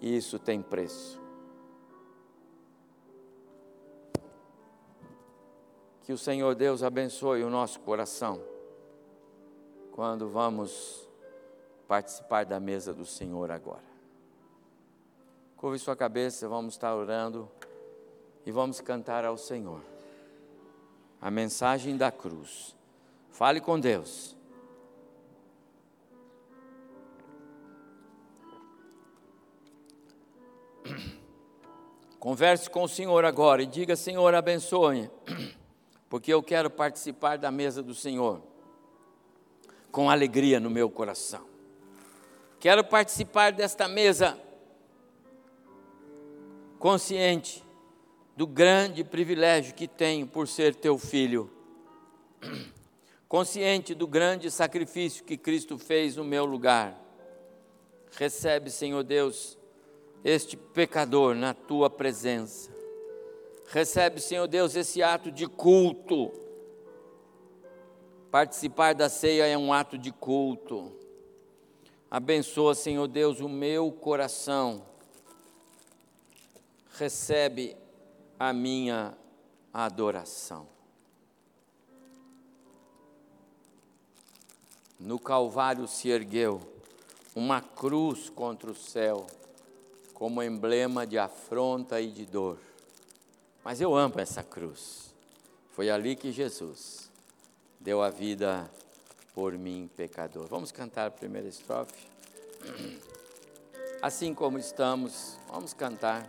e 0.00 0.16
isso 0.16 0.38
tem 0.38 0.60
preço. 0.60 1.21
Que 6.04 6.12
o 6.12 6.18
Senhor 6.18 6.54
Deus 6.54 6.82
abençoe 6.82 7.44
o 7.44 7.50
nosso 7.50 7.78
coração 7.80 8.42
quando 9.92 10.28
vamos 10.28 11.08
participar 11.86 12.44
da 12.44 12.58
mesa 12.58 12.92
do 12.92 13.04
Senhor 13.04 13.50
agora. 13.50 13.92
Curve 15.56 15.78
sua 15.78 15.94
cabeça, 15.94 16.48
vamos 16.48 16.74
estar 16.74 16.92
orando 16.94 17.48
e 18.44 18.50
vamos 18.50 18.80
cantar 18.80 19.24
ao 19.24 19.36
Senhor 19.36 19.80
a 21.20 21.30
mensagem 21.30 21.96
da 21.96 22.10
cruz. 22.10 22.74
Fale 23.30 23.60
com 23.60 23.78
Deus. 23.78 24.36
Converse 32.18 32.68
com 32.68 32.82
o 32.82 32.88
Senhor 32.88 33.24
agora 33.24 33.62
e 33.62 33.66
diga: 33.66 33.94
Senhor, 33.94 34.34
abençoe, 34.34 35.08
porque 36.12 36.30
eu 36.30 36.42
quero 36.42 36.68
participar 36.68 37.38
da 37.38 37.50
mesa 37.50 37.82
do 37.82 37.94
Senhor 37.94 38.42
com 39.90 40.10
alegria 40.10 40.60
no 40.60 40.68
meu 40.68 40.90
coração. 40.90 41.46
Quero 42.60 42.84
participar 42.84 43.50
desta 43.50 43.88
mesa 43.88 44.38
consciente 46.78 47.64
do 48.36 48.46
grande 48.46 49.02
privilégio 49.02 49.74
que 49.74 49.88
tenho 49.88 50.26
por 50.26 50.46
ser 50.46 50.74
teu 50.74 50.98
filho, 50.98 51.50
consciente 53.26 53.94
do 53.94 54.06
grande 54.06 54.50
sacrifício 54.50 55.24
que 55.24 55.38
Cristo 55.38 55.78
fez 55.78 56.16
no 56.16 56.24
meu 56.24 56.44
lugar. 56.44 56.94
Recebe, 58.18 58.70
Senhor 58.70 59.02
Deus, 59.02 59.56
este 60.22 60.58
pecador 60.58 61.34
na 61.34 61.54
tua 61.54 61.88
presença. 61.88 62.71
Recebe, 63.72 64.20
Senhor 64.20 64.46
Deus, 64.46 64.76
esse 64.76 65.02
ato 65.02 65.32
de 65.32 65.46
culto. 65.46 66.30
Participar 68.30 68.94
da 68.94 69.08
ceia 69.08 69.46
é 69.46 69.56
um 69.56 69.72
ato 69.72 69.96
de 69.96 70.12
culto. 70.12 70.92
Abençoa, 72.10 72.74
Senhor 72.74 73.08
Deus, 73.08 73.40
o 73.40 73.48
meu 73.48 73.90
coração. 73.90 74.84
Recebe 76.98 77.74
a 78.38 78.52
minha 78.52 79.16
adoração. 79.72 80.68
No 85.00 85.18
Calvário 85.18 85.88
se 85.88 86.10
ergueu 86.10 86.60
uma 87.34 87.62
cruz 87.62 88.28
contra 88.28 88.70
o 88.70 88.74
céu, 88.74 89.26
como 90.12 90.42
emblema 90.42 91.06
de 91.06 91.16
afronta 91.16 91.98
e 92.02 92.10
de 92.10 92.26
dor. 92.26 92.58
Mas 93.64 93.80
eu 93.80 93.94
amo 93.94 94.14
essa 94.18 94.42
cruz. 94.42 95.14
Foi 95.70 95.88
ali 95.88 96.16
que 96.16 96.32
Jesus 96.32 97.10
deu 97.80 98.02
a 98.02 98.10
vida 98.10 98.70
por 99.34 99.52
mim, 99.56 99.88
pecador. 99.96 100.46
Vamos 100.48 100.72
cantar 100.72 101.06
a 101.06 101.10
primeira 101.10 101.48
estrofe? 101.48 102.06
Assim 104.02 104.34
como 104.34 104.58
estamos, 104.58 105.38
vamos 105.48 105.72
cantar, 105.72 106.28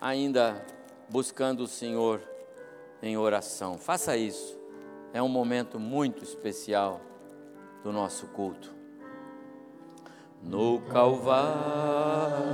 ainda 0.00 0.66
buscando 1.08 1.62
o 1.62 1.68
Senhor 1.68 2.20
em 3.00 3.16
oração. 3.16 3.78
Faça 3.78 4.16
isso, 4.16 4.58
é 5.12 5.22
um 5.22 5.28
momento 5.28 5.78
muito 5.78 6.24
especial 6.24 7.00
do 7.84 7.92
nosso 7.92 8.26
culto. 8.28 8.74
No 10.42 10.80
Calvário. 10.82 12.44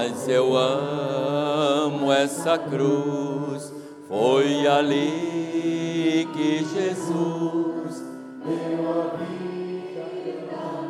Mas 0.00 0.28
eu 0.28 0.56
amo 0.56 2.12
essa 2.12 2.56
cruz, 2.56 3.74
foi 4.06 4.64
ali 4.64 6.28
que 6.32 6.58
Jesus 6.58 8.04
deu 8.44 8.88
a 8.92 9.16
vida 9.16 10.06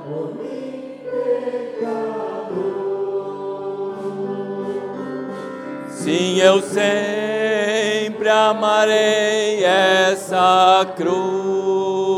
por 0.05 0.35
mim, 0.35 1.07
pecador. 1.11 2.19
Sim, 5.89 6.37
eu 6.41 6.61
sempre 6.61 8.29
amarei 8.29 9.65
essa 9.65 10.87
cruz, 10.99 12.18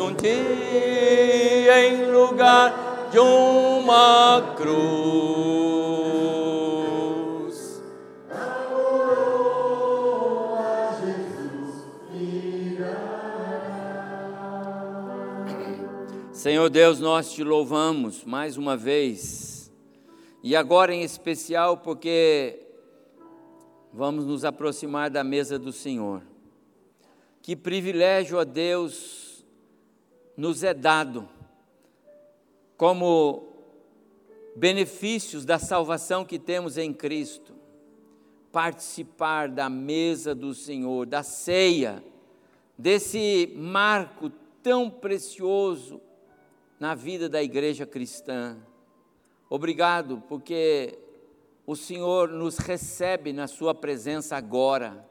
um 0.00 0.14
dia 0.14 1.88
em 1.88 2.10
lugar 2.10 3.08
de 3.10 3.18
uma 3.18 4.54
cruz. 4.56 5.20
Senhor 16.32 16.70
Deus, 16.70 16.98
nós 16.98 17.32
te 17.32 17.44
louvamos 17.44 18.24
mais 18.24 18.56
uma 18.56 18.74
vez, 18.74 19.70
e 20.42 20.56
agora 20.56 20.94
em 20.94 21.02
especial 21.02 21.76
porque 21.76 22.58
vamos 23.92 24.24
nos 24.24 24.42
aproximar 24.42 25.10
da 25.10 25.22
mesa 25.22 25.58
do 25.58 25.70
Senhor. 25.70 26.22
Que 27.42 27.54
privilégio 27.54 28.38
a 28.38 28.44
Deus 28.44 29.19
nos 30.40 30.64
é 30.64 30.72
dado 30.72 31.28
como 32.74 33.46
benefícios 34.56 35.44
da 35.44 35.58
salvação 35.58 36.24
que 36.24 36.38
temos 36.38 36.78
em 36.78 36.94
Cristo, 36.94 37.54
participar 38.50 39.50
da 39.50 39.68
mesa 39.68 40.34
do 40.34 40.54
Senhor, 40.54 41.04
da 41.04 41.22
ceia, 41.22 42.02
desse 42.78 43.52
marco 43.54 44.30
tão 44.62 44.88
precioso 44.88 46.00
na 46.78 46.94
vida 46.94 47.28
da 47.28 47.42
igreja 47.42 47.84
cristã. 47.84 48.56
Obrigado, 49.50 50.22
porque 50.26 50.98
o 51.66 51.76
Senhor 51.76 52.30
nos 52.30 52.56
recebe 52.56 53.30
na 53.30 53.46
Sua 53.46 53.74
presença 53.74 54.38
agora. 54.38 55.06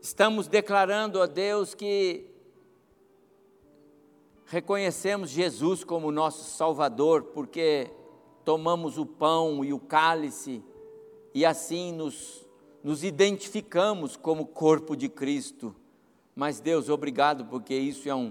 Estamos 0.00 0.46
declarando 0.46 1.20
a 1.20 1.26
Deus 1.26 1.74
que 1.74 2.30
reconhecemos 4.52 5.30
Jesus 5.30 5.82
como 5.82 6.12
nosso 6.12 6.44
Salvador, 6.44 7.22
porque 7.32 7.90
tomamos 8.44 8.98
o 8.98 9.06
pão 9.06 9.64
e 9.64 9.72
o 9.72 9.78
cálice 9.78 10.62
e 11.34 11.42
assim 11.42 11.90
nos, 11.90 12.46
nos 12.84 13.02
identificamos 13.02 14.14
como 14.14 14.44
corpo 14.44 14.94
de 14.94 15.08
Cristo. 15.08 15.74
Mas 16.36 16.60
Deus, 16.60 16.90
obrigado, 16.90 17.46
porque 17.46 17.74
isso 17.74 18.10
é 18.10 18.14
um, 18.14 18.30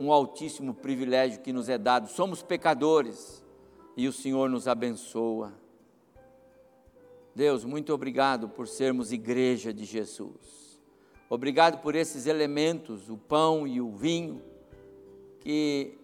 um 0.00 0.12
altíssimo 0.12 0.74
privilégio 0.74 1.40
que 1.40 1.52
nos 1.52 1.68
é 1.68 1.78
dado. 1.78 2.08
Somos 2.08 2.42
pecadores 2.42 3.40
e 3.96 4.08
o 4.08 4.12
Senhor 4.12 4.50
nos 4.50 4.66
abençoa. 4.66 5.52
Deus, 7.36 7.64
muito 7.64 7.94
obrigado 7.94 8.48
por 8.48 8.66
sermos 8.66 9.12
igreja 9.12 9.72
de 9.72 9.84
Jesus. 9.84 10.82
Obrigado 11.30 11.80
por 11.80 11.94
esses 11.94 12.26
elementos, 12.26 13.08
o 13.08 13.16
pão 13.16 13.64
e 13.64 13.80
o 13.80 13.92
vinho 13.92 14.50
que 15.42 15.98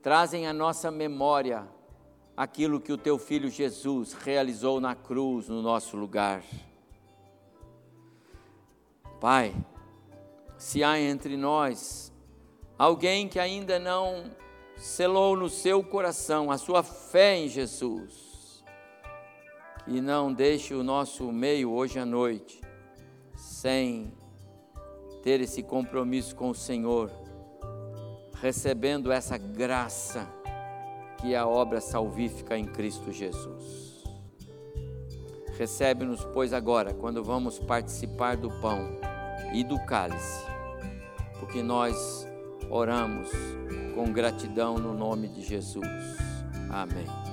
trazem 0.00 0.46
à 0.46 0.54
nossa 0.54 0.90
memória 0.90 1.68
aquilo 2.34 2.80
que 2.80 2.90
o 2.90 2.96
teu 2.96 3.18
filho 3.18 3.50
Jesus 3.50 4.14
realizou 4.14 4.80
na 4.80 4.94
cruz 4.94 5.48
no 5.48 5.60
nosso 5.60 5.98
lugar. 5.98 6.42
Pai, 9.20 9.54
se 10.56 10.82
há 10.82 10.98
entre 10.98 11.36
nós 11.36 12.10
alguém 12.78 13.28
que 13.28 13.38
ainda 13.38 13.78
não 13.78 14.30
selou 14.78 15.36
no 15.36 15.50
seu 15.50 15.84
coração 15.84 16.50
a 16.50 16.56
sua 16.56 16.82
fé 16.82 17.36
em 17.36 17.48
Jesus, 17.48 18.64
que 19.84 20.00
não 20.00 20.32
deixe 20.32 20.72
o 20.72 20.82
nosso 20.82 21.30
meio 21.30 21.70
hoje 21.70 21.98
à 21.98 22.06
noite 22.06 22.62
sem 23.36 24.10
ter 25.22 25.42
esse 25.42 25.62
compromisso 25.62 26.34
com 26.34 26.48
o 26.48 26.54
Senhor 26.54 27.10
recebendo 28.42 29.12
essa 29.12 29.38
graça 29.38 30.28
que 31.18 31.32
é 31.32 31.38
a 31.38 31.46
obra 31.46 31.80
salvífica 31.80 32.58
em 32.58 32.64
Cristo 32.64 33.12
Jesus. 33.12 34.02
Recebe-nos, 35.56 36.24
pois, 36.34 36.52
agora, 36.52 36.92
quando 36.92 37.22
vamos 37.22 37.60
participar 37.60 38.36
do 38.36 38.50
pão 38.60 38.98
e 39.54 39.62
do 39.62 39.78
cálice, 39.84 40.44
porque 41.38 41.62
nós 41.62 42.26
oramos 42.68 43.30
com 43.94 44.12
gratidão 44.12 44.74
no 44.74 44.92
nome 44.92 45.28
de 45.28 45.42
Jesus. 45.42 45.86
Amém. 46.68 47.31